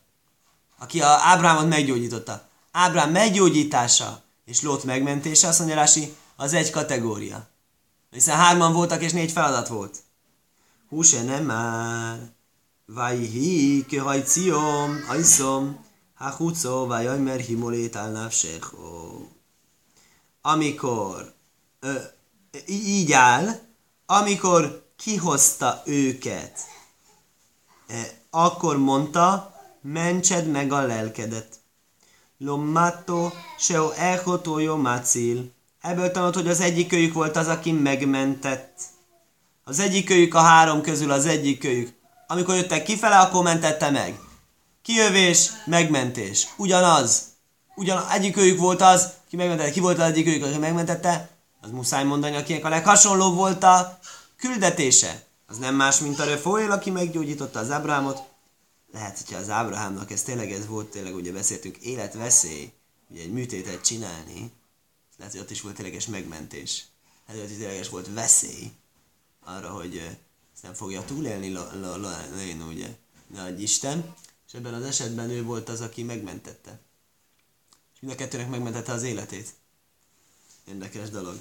Aki 0.79 1.01
a 1.01 1.07
Ábrámot 1.07 1.67
meggyógyította. 1.67 2.48
Ábrám 2.71 3.11
meggyógyítása 3.11 4.21
és 4.45 4.61
Lót 4.61 4.83
megmentése, 4.83 5.47
azt 5.47 5.59
mondja 5.59 5.75
Rási, 5.75 6.15
az 6.35 6.53
egy 6.53 6.69
kategória. 6.69 7.47
Hiszen 8.11 8.37
hárman 8.37 8.73
voltak 8.73 9.01
és 9.01 9.11
négy 9.11 9.31
feladat 9.31 9.67
volt. 9.67 9.97
Húse 10.89 11.23
nem 11.23 11.45
már. 11.45 12.31
Vajhi, 12.85 13.85
kehajciom, 13.85 15.05
ajszom, 15.07 15.85
hachuco, 16.15 16.85
vajajmer 16.85 17.39
himolét 17.39 17.95
álnávsecho. 17.95 19.21
Amikor 20.41 21.33
ö, 21.79 21.93
így 22.67 23.11
áll, 23.11 23.59
amikor 24.05 24.87
kihozta 24.95 25.81
őket, 25.85 26.59
akkor 28.29 28.77
mondta, 28.77 29.53
mentsed 29.81 30.47
meg 30.47 30.71
a 30.71 30.81
lelkedet. 30.81 31.58
Lommato, 32.41 33.31
seo 33.57 33.91
echotojo 33.91 34.77
macil. 34.77 35.51
Ebből 35.81 36.11
tanult, 36.11 36.35
hogy 36.35 36.47
az 36.47 36.59
egyik 36.59 36.87
kölyük 36.87 37.13
volt 37.13 37.35
az, 37.35 37.47
aki 37.47 37.71
megmentett. 37.71 38.79
Az 39.63 39.79
egyik 39.79 40.05
kölyük 40.05 40.33
a 40.33 40.39
három 40.39 40.81
közül 40.81 41.11
az 41.11 41.25
egyik 41.25 41.59
kölyük. 41.59 41.93
Amikor 42.27 42.55
jöttek 42.55 42.83
kifele, 42.83 43.17
akkor 43.17 43.43
mentette 43.43 43.89
meg. 43.89 44.19
Kijövés, 44.81 45.49
megmentés. 45.65 46.47
Ugyanaz. 46.57 47.23
Ugyan 47.75 48.09
egyik 48.11 48.33
kölyük 48.33 48.59
volt 48.59 48.81
az, 48.81 49.09
ki 49.29 49.35
megmentette. 49.35 49.71
Ki 49.71 49.79
volt 49.79 49.99
az 49.99 50.09
egyik 50.09 50.25
kölyük, 50.25 50.43
aki 50.43 50.57
megmentette? 50.57 51.29
Az 51.61 51.69
muszáj 51.71 52.03
mondani, 52.03 52.35
akinek 52.35 52.65
a 52.65 52.69
leghasonlóbb 52.69 53.35
volt 53.35 53.63
a 53.63 53.99
küldetése. 54.37 55.23
Az 55.47 55.57
nem 55.57 55.75
más, 55.75 55.99
mint 55.99 56.19
a 56.19 56.25
Refoél, 56.25 56.71
aki 56.71 56.89
meggyógyította 56.89 57.59
az 57.59 57.71
Ábrámot. 57.71 58.28
Lehet, 58.91 59.17
hogyha 59.17 59.37
az 59.37 59.49
Ábrahámnak 59.49 60.11
ez 60.11 60.23
tényleg 60.23 60.51
ez 60.51 60.67
volt, 60.67 60.89
tényleg 60.89 61.15
ugye 61.15 61.31
beszéltünk, 61.31 61.77
életveszély, 61.77 62.71
ugye 63.07 63.21
egy 63.21 63.31
műtétet 63.31 63.85
csinálni, 63.85 64.51
lehet, 65.17 65.33
hogy 65.33 65.41
ott 65.41 65.51
is 65.51 65.61
volt 65.61 65.75
tényleges 65.75 66.05
megmentés. 66.05 66.85
Hát, 67.27 67.37
hogy 67.37 67.47
tényleges 67.47 67.89
volt 67.89 68.13
veszély 68.13 68.71
arra, 69.39 69.69
hogy 69.69 70.17
ezt 70.53 70.63
nem 70.63 70.73
fogja 70.73 71.05
túlélni 71.05 71.57
Léna, 72.35 72.65
ugye, 72.65 72.95
nagy 73.27 73.61
Isten, 73.61 74.15
és 74.47 74.53
ebben 74.53 74.73
az 74.73 74.83
esetben 74.83 75.29
ő 75.29 75.43
volt 75.43 75.69
az, 75.69 75.81
aki 75.81 76.03
megmentette. 76.03 76.79
És 77.93 77.99
mind 77.99 78.13
a 78.13 78.15
kettőnek 78.15 78.49
megmentette 78.49 78.91
az 78.91 79.03
életét. 79.03 79.53
Érdekes 80.67 81.09
dolog. 81.09 81.39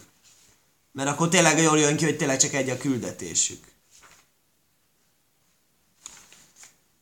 Mert 0.93 1.09
akkor 1.09 1.29
tényleg 1.29 1.59
jól 1.59 1.79
jön 1.79 1.97
ki, 1.97 2.05
hogy 2.05 2.17
tényleg 2.17 2.39
csak 2.39 2.53
egy 2.53 2.69
a 2.69 2.77
küldetésük. 2.77 3.67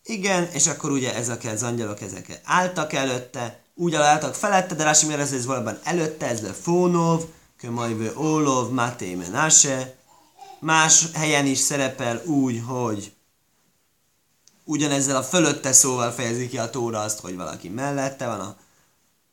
Igen, 0.09 0.49
és 0.53 0.67
akkor 0.67 0.91
ugye 0.91 1.15
ezek 1.15 1.45
az 1.45 1.63
angyalok 1.63 2.01
ezek 2.01 2.41
álltak 2.45 2.93
előtte, 2.93 3.61
úgy 3.75 3.95
álltak 3.95 4.35
felette, 4.35 4.75
de 4.75 4.85
Rási 4.85 5.13
ez, 5.13 5.33
ez 5.33 5.47
valóban 5.47 5.79
előtte, 5.83 6.27
ez 6.27 6.43
a 6.43 6.53
Fónov, 6.53 7.23
Kömajvő 7.57 8.13
Ólov, 8.17 8.71
Máté 8.71 9.15
Menase. 9.15 9.97
Más 10.59 11.05
helyen 11.15 11.47
is 11.47 11.59
szerepel 11.59 12.23
úgy, 12.25 12.63
hogy 12.67 13.13
ugyanezzel 14.65 15.17
a 15.17 15.23
fölötte 15.23 15.73
szóval 15.73 16.11
fejezi 16.11 16.49
ki 16.49 16.59
a 16.59 16.71
tóra 16.71 17.01
azt, 17.01 17.21
hogy 17.21 17.37
valaki 17.37 17.69
mellette 17.69 18.27
van 18.27 18.41
a 18.41 18.57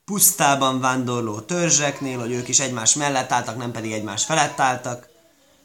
pusztában 0.06 0.80
vándorló 0.80 1.40
törzseknél, 1.40 2.20
hogy 2.20 2.32
ők 2.32 2.48
is 2.48 2.60
egymás 2.60 2.94
mellett 2.94 3.32
álltak, 3.32 3.58
nem 3.58 3.72
pedig 3.72 3.92
egymás 3.92 4.26
felett 4.26 4.60
álltak. 4.60 5.08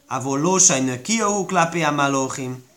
Avol 0.07 0.39
lósajnő 0.39 1.01
kióhuk 1.01 1.51
lapiamalóhim, 1.51 2.68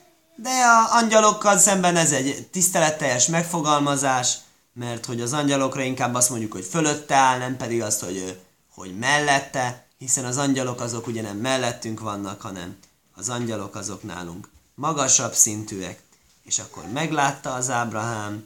de 0.42 0.50
a 0.50 0.96
angyalokkal 0.96 1.58
szemben 1.58 1.96
ez 1.96 2.12
egy 2.12 2.48
tiszteletteljes 2.50 3.26
megfogalmazás, 3.26 4.36
mert 4.72 5.06
hogy 5.06 5.20
az 5.20 5.32
angyalokra 5.32 5.82
inkább 5.82 6.14
azt 6.14 6.30
mondjuk, 6.30 6.52
hogy 6.52 6.64
fölötte 6.64 7.14
áll, 7.14 7.38
nem 7.38 7.56
pedig 7.56 7.82
azt, 7.82 8.00
hogy, 8.00 8.40
hogy 8.74 8.98
mellette, 8.98 9.86
hiszen 9.98 10.24
az 10.24 10.36
angyalok 10.36 10.80
azok 10.80 11.06
ugye 11.06 11.22
nem 11.22 11.36
mellettünk 11.36 12.00
vannak, 12.00 12.40
hanem 12.40 12.76
az 13.14 13.28
angyalok 13.28 13.74
azok 13.74 14.02
nálunk 14.02 14.48
magasabb 14.74 15.34
szintűek. 15.34 16.02
És 16.44 16.58
akkor 16.58 16.84
meglátta 16.92 17.54
az 17.54 17.70
Ábrahám, 17.70 18.44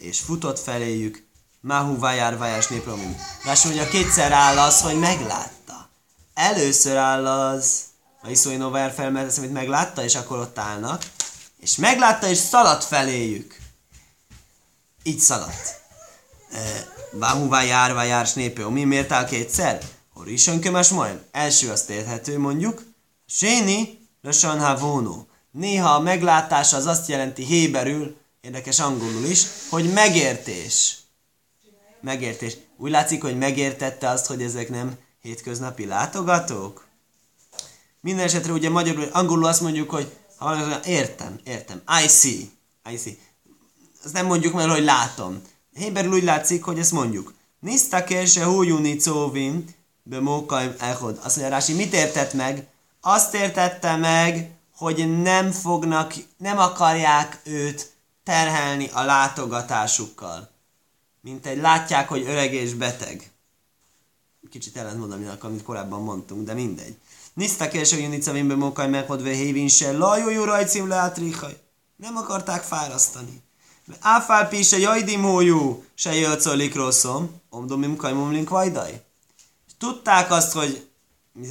és 0.00 0.20
futott 0.20 0.58
feléjük, 0.58 1.28
Mahu 1.60 1.98
vajár 1.98 2.38
vajás 2.38 2.66
népromim. 2.66 3.16
Lássuk, 3.44 3.70
hogy 3.70 3.80
a 3.80 3.88
kétszer 3.88 4.32
áll 4.32 4.58
az, 4.58 4.80
hogy 4.80 4.98
meglátta. 4.98 5.88
Először 6.34 6.96
áll 6.96 7.26
az, 7.26 7.89
a 8.22 8.30
Iszóinó 8.30 8.70
vajár 8.70 8.92
felmert 8.92 9.38
amit 9.38 9.52
meglátta, 9.52 10.04
és 10.04 10.14
akkor 10.14 10.38
ott 10.38 10.58
állnak. 10.58 11.02
És 11.60 11.76
meglátta, 11.76 12.28
és 12.28 12.38
szaladt 12.38 12.84
feléjük. 12.84 13.56
Így 15.02 15.18
szaladt. 15.18 15.80
Mahu 17.18 17.48
vajár 17.48 17.92
vajár 17.94 18.26
snépő. 18.26 18.66
Mi 18.66 18.84
miért 18.84 19.12
áll 19.12 19.24
kétszer? 19.24 19.82
Horison 20.14 20.60
kömes 20.60 20.88
majd. 20.88 21.18
Első 21.30 21.70
azt 21.70 21.90
érthető, 21.90 22.38
mondjuk. 22.38 22.82
Séni, 23.26 24.08
Lösan 24.22 24.60
Havónó. 24.60 25.28
Néha 25.50 25.94
a 25.94 26.00
meglátás 26.00 26.72
az 26.72 26.86
azt 26.86 27.08
jelenti 27.08 27.44
héberül, 27.44 28.16
érdekes 28.40 28.78
angolul 28.78 29.24
is, 29.24 29.46
hogy 29.68 29.92
megértés 29.92 31.00
megértés. 32.00 32.56
Úgy 32.76 32.90
látszik, 32.90 33.22
hogy 33.22 33.38
megértette 33.38 34.08
azt, 34.08 34.26
hogy 34.26 34.42
ezek 34.42 34.68
nem 34.68 34.98
hétköznapi 35.20 35.86
látogatók? 35.86 36.86
Minden 38.00 38.24
esetre 38.24 38.52
ugye 38.52 38.70
magyarul, 38.70 39.08
angolul 39.12 39.46
azt 39.46 39.60
mondjuk, 39.60 39.90
hogy 39.90 40.16
ha 40.36 40.80
értem, 40.84 41.40
értem, 41.44 41.82
I 42.04 42.08
see, 42.08 42.40
I 42.92 42.96
see. 42.96 43.12
Azt 44.04 44.12
nem 44.12 44.26
mondjuk 44.26 44.54
mert 44.54 44.70
hogy 44.70 44.84
látom. 44.84 45.42
Héberül 45.72 46.12
úgy 46.12 46.22
látszik, 46.22 46.64
hogy 46.64 46.78
ezt 46.78 46.92
mondjuk. 46.92 47.34
Niszta 47.60 48.04
se 48.26 48.44
hújuni 48.44 48.96
cóvim, 48.96 49.64
be 50.02 50.20
mókaim 50.20 50.74
echod. 50.78 51.20
Azt 51.22 51.36
mondja 51.36 51.54
Rási, 51.54 51.72
mit 51.72 51.92
értett 51.92 52.32
meg? 52.32 52.66
Azt 53.00 53.34
értette 53.34 53.96
meg, 53.96 54.50
hogy 54.76 55.22
nem 55.22 55.50
fognak, 55.50 56.14
nem 56.36 56.58
akarják 56.58 57.40
őt 57.44 57.92
terhelni 58.24 58.90
a 58.92 59.02
látogatásukkal 59.02 60.50
mint 61.20 61.46
egy 61.46 61.58
látják, 61.58 62.08
hogy 62.08 62.22
öreg 62.22 62.52
és 62.52 62.74
beteg. 62.74 63.30
Kicsit 64.50 64.76
ellentmondom, 64.76 65.36
amit 65.40 65.62
korábban 65.62 66.02
mondtunk, 66.02 66.46
de 66.46 66.54
mindegy. 66.54 66.96
Nisztak 67.34 67.72
és 67.72 67.90
hogy 67.90 68.02
Junicavimbe 68.02 68.54
mokaj 68.54 68.88
meghodve 68.88 69.30
hévin 69.30 69.68
se 69.68 69.92
lajójú 69.92 70.44
rajcim 70.44 70.88
leátrihaj. 70.88 71.60
Nem 71.96 72.16
akarták 72.16 72.62
fárasztani. 72.62 73.42
Áfálpi 74.00 74.62
se 74.62 74.78
jajdimójú 74.78 75.84
se 75.94 76.14
jöjtszolik 76.14 76.74
rosszom, 76.74 77.40
omdomim 77.50 77.96
kajmumlink 77.96 78.48
vajdaj. 78.48 79.02
Tudták 79.78 80.30
azt, 80.30 80.52
hogy 80.52 80.88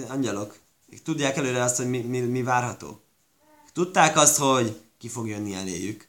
angyalok, 0.08 0.58
tudják 1.04 1.38
előre 1.38 1.64
azt, 1.64 1.78
hogy 1.78 1.90
mi, 1.90 1.98
mi, 1.98 2.20
mi 2.20 2.44
várható. 2.44 3.02
Tudták 3.74 4.18
azt, 4.18 4.38
hogy 4.38 4.82
ki 4.98 5.10
fog 5.10 5.28
jönni 5.28 5.54
eléjük. 5.54 6.08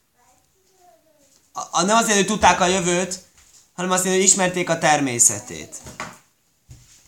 A, 1.52 1.60
a, 1.70 1.82
nem 1.82 1.96
azért, 1.96 2.16
hogy 2.16 2.26
tudták 2.26 2.60
a 2.60 2.66
jövőt, 2.66 3.24
hanem 3.72 3.90
mondja, 3.90 4.10
hogy 4.10 4.20
ismerték 4.20 4.68
a 4.68 4.78
természetét. 4.78 5.76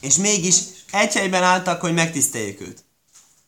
És 0.01 0.17
mégis 0.17 0.55
egy 0.93 1.15
helyben 1.15 1.43
álltak, 1.43 1.81
hogy 1.81 1.95
megtiszteljék 1.95 2.61
őt. 2.61 2.85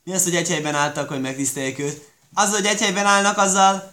Mi 0.05 0.15
az, 0.15 0.23
hogy 0.25 0.37
egy 0.37 0.49
helyben 0.49 0.75
álltak, 0.75 1.09
hogy 1.09 1.21
megtiszteljék 1.21 1.79
őt? 1.79 2.09
Az, 2.35 2.51
hogy 2.51 2.67
egy 2.67 2.81
helyben 2.81 3.07
állnak, 3.07 3.39
azzal, 3.39 3.93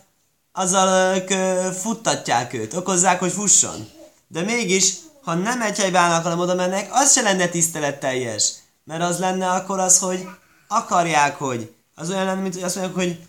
azzal 0.51 1.15
ők 1.15 1.29
futtatják 1.73 2.53
őt, 2.53 2.73
okozzák, 2.73 3.19
hogy 3.19 3.31
fusson. 3.31 3.89
De 4.27 4.41
mégis, 4.41 4.93
ha 5.23 5.33
nem 5.33 5.61
egy 5.61 5.77
helyben 5.77 6.01
állnak, 6.01 6.23
hanem 6.23 6.39
oda 6.39 6.55
mennek, 6.55 6.89
az 6.91 7.11
se 7.11 7.21
lenne 7.21 7.47
tiszteletteljes. 7.47 8.53
Mert 8.83 9.01
az 9.01 9.19
lenne 9.19 9.49
akkor 9.49 9.79
az, 9.79 9.99
hogy 9.99 10.27
akarják, 10.67 11.37
hogy 11.37 11.73
az 11.95 12.09
olyan 12.09 12.25
lenne, 12.25 12.41
mint 12.41 12.53
hogy 12.53 12.63
azt 12.63 12.75
mondják, 12.75 12.95
hogy 12.95 13.19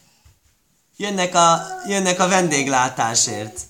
jönnek 0.97 1.35
a, 1.35 1.63
jönnek 1.87 2.21
a 2.21 2.29
vendéglátásért. 2.29 3.61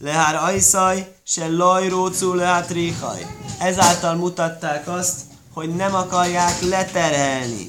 Lehár 0.00 0.34
ajszaj, 0.34 1.14
se 1.24 1.48
lajrócú 1.48 2.34
leát 2.34 2.70
réhaj. 2.70 3.26
Ezáltal 3.58 4.14
mutatták 4.14 4.88
azt, 4.88 5.20
hogy 5.58 5.76
nem 5.76 5.94
akarják 5.94 6.60
leterhelni. 6.60 7.68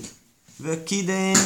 Vökidén, 0.57 1.37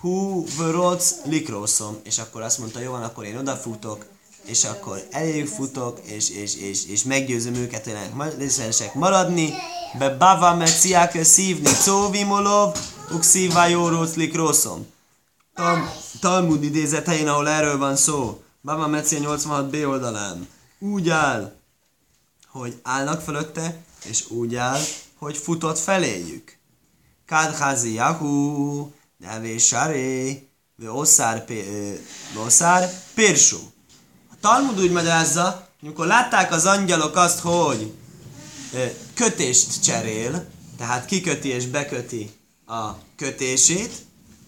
hú, 0.00 0.44
vöröc, 0.56 1.14
likrószom. 1.24 1.96
És 2.02 2.18
akkor 2.18 2.42
azt 2.42 2.58
mondta, 2.58 2.80
jó 2.80 2.90
van, 2.90 3.02
akkor 3.02 3.24
én 3.24 3.36
odafutok, 3.36 4.06
és 4.44 4.64
akkor 4.64 5.06
eléjük 5.10 5.46
futok, 5.46 6.00
és, 6.04 6.30
és, 6.30 6.56
és, 6.56 6.86
és 6.86 7.02
meggyőzöm 7.02 7.54
őket, 7.54 7.84
hogy 7.84 8.34
részesek 8.38 8.94
maradni. 8.94 9.52
Be 9.98 10.10
bava 10.16 10.54
me 10.54 10.66
ciáke 10.66 11.24
szívni, 11.24 11.68
szóvimolov, 11.68 12.76
ukszívá 13.10 13.68
jóróc 13.68 14.14
likrószom. 14.14 14.86
Tal- 15.54 15.88
Talmud 16.20 16.62
idézet 16.62 17.08
ahol 17.08 17.48
erről 17.48 17.78
van 17.78 17.96
szó. 17.96 18.42
Baba 18.62 18.86
Mecia 18.86 19.18
86b 19.22 19.86
oldalán. 19.88 20.48
Úgy 20.78 21.08
áll, 21.08 21.52
hogy 22.48 22.78
állnak 22.82 23.20
fölötte, 23.20 23.76
és 24.04 24.30
úgy 24.30 24.54
áll, 24.56 24.80
hogy 25.24 25.36
futott 25.36 25.78
feléjük. 25.78 26.58
Kadhazi 27.26 27.92
Yahu, 27.92 28.90
Nevé 29.16 29.58
Saré, 29.58 30.48
Oszár, 30.86 31.44
Oszár, 32.44 32.92
Pirsú. 33.14 33.56
A 34.30 34.34
Talmud 34.40 34.80
úgy 34.80 34.90
magyarázza, 34.90 35.68
amikor 35.82 36.06
látták 36.06 36.52
az 36.52 36.66
angyalok 36.66 37.16
azt, 37.16 37.38
hogy 37.40 37.94
kötést 39.14 39.82
cserél, 39.82 40.46
tehát 40.78 41.04
kiköti 41.04 41.48
és 41.48 41.66
beköti 41.66 42.30
a 42.66 42.90
kötését, 43.16 43.92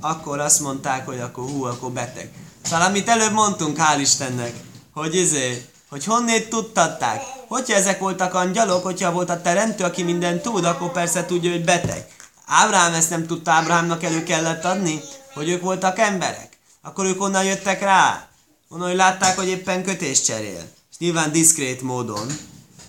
akkor 0.01 0.39
azt 0.39 0.61
mondták, 0.61 1.07
hogy 1.07 1.21
akkor 1.21 1.51
hú, 1.51 1.65
akkor 1.65 1.91
beteg. 1.91 2.31
Szóval 2.63 2.87
amit 2.87 3.09
előbb 3.09 3.33
mondtunk, 3.33 3.77
hál' 3.81 4.01
Istennek, 4.01 4.55
hogy 4.93 5.15
izé, 5.15 5.65
hogy 5.89 6.05
honnét 6.05 6.49
tudtatták. 6.49 7.36
Hogyha 7.49 7.75
ezek 7.77 7.99
voltak 7.99 8.35
angyalok, 8.35 8.83
hogyha 8.83 9.13
volt 9.13 9.31
a 9.31 9.41
teremtő, 9.41 9.85
aki 9.85 10.03
mindent 10.03 10.43
tud, 10.43 10.65
akkor 10.65 10.93
persze 10.93 11.25
tudja, 11.25 11.51
hogy 11.51 11.65
beteg. 11.65 12.07
Ábrám 12.47 12.95
ezt 12.95 13.11
nem 13.11 13.27
tudta, 13.27 13.51
Ábrámnak 13.51 14.03
elő 14.03 14.23
kellett 14.23 14.65
adni, 14.65 15.01
hogy 15.35 15.49
ők 15.49 15.63
voltak 15.63 15.99
emberek. 15.99 16.59
Akkor 16.83 17.05
ők 17.05 17.23
onnan 17.23 17.45
jöttek 17.45 17.81
rá. 17.81 18.29
Onnan, 18.69 18.89
hogy 18.89 18.97
látták, 18.97 19.37
hogy 19.37 19.49
éppen 19.49 19.83
kötés 19.85 20.23
cserél. 20.23 20.65
És 20.91 20.97
nyilván 20.99 21.33
diszkrét 21.33 21.83
módon, 21.83 22.27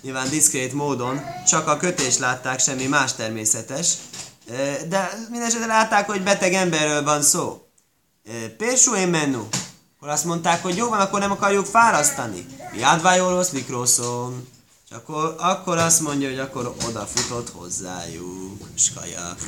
nyilván 0.02 0.28
diszkrét 0.28 0.72
módon, 0.72 1.20
csak 1.46 1.68
a 1.68 1.76
kötés 1.76 2.18
látták, 2.18 2.60
semmi 2.60 2.86
más 2.86 3.12
természetes. 3.14 3.92
De 4.88 5.10
mindesetre 5.30 5.66
látták, 5.66 6.06
hogy 6.06 6.22
beteg 6.22 6.52
emberről 6.54 7.02
van 7.02 7.22
szó. 7.22 7.66
Pérsú 8.56 8.94
én 8.94 9.08
mennu. 9.08 9.48
Akkor 10.00 10.12
azt 10.12 10.24
mondták, 10.24 10.62
hogy 10.62 10.76
jó 10.76 10.88
van, 10.88 11.00
akkor 11.00 11.20
nem 11.20 11.30
akarjuk 11.30 11.66
fárasztani. 11.66 12.46
Mi 12.72 12.82
advájórosz, 12.82 13.50
mikroszom. 13.50 14.48
És 14.90 14.96
akkor, 14.96 15.34
akkor 15.38 15.78
azt 15.78 16.00
mondja, 16.00 16.28
hogy 16.28 16.38
akkor 16.38 16.74
odafutott 16.88 17.50
hozzájuk. 17.50 18.58
Skajak. 18.74 19.38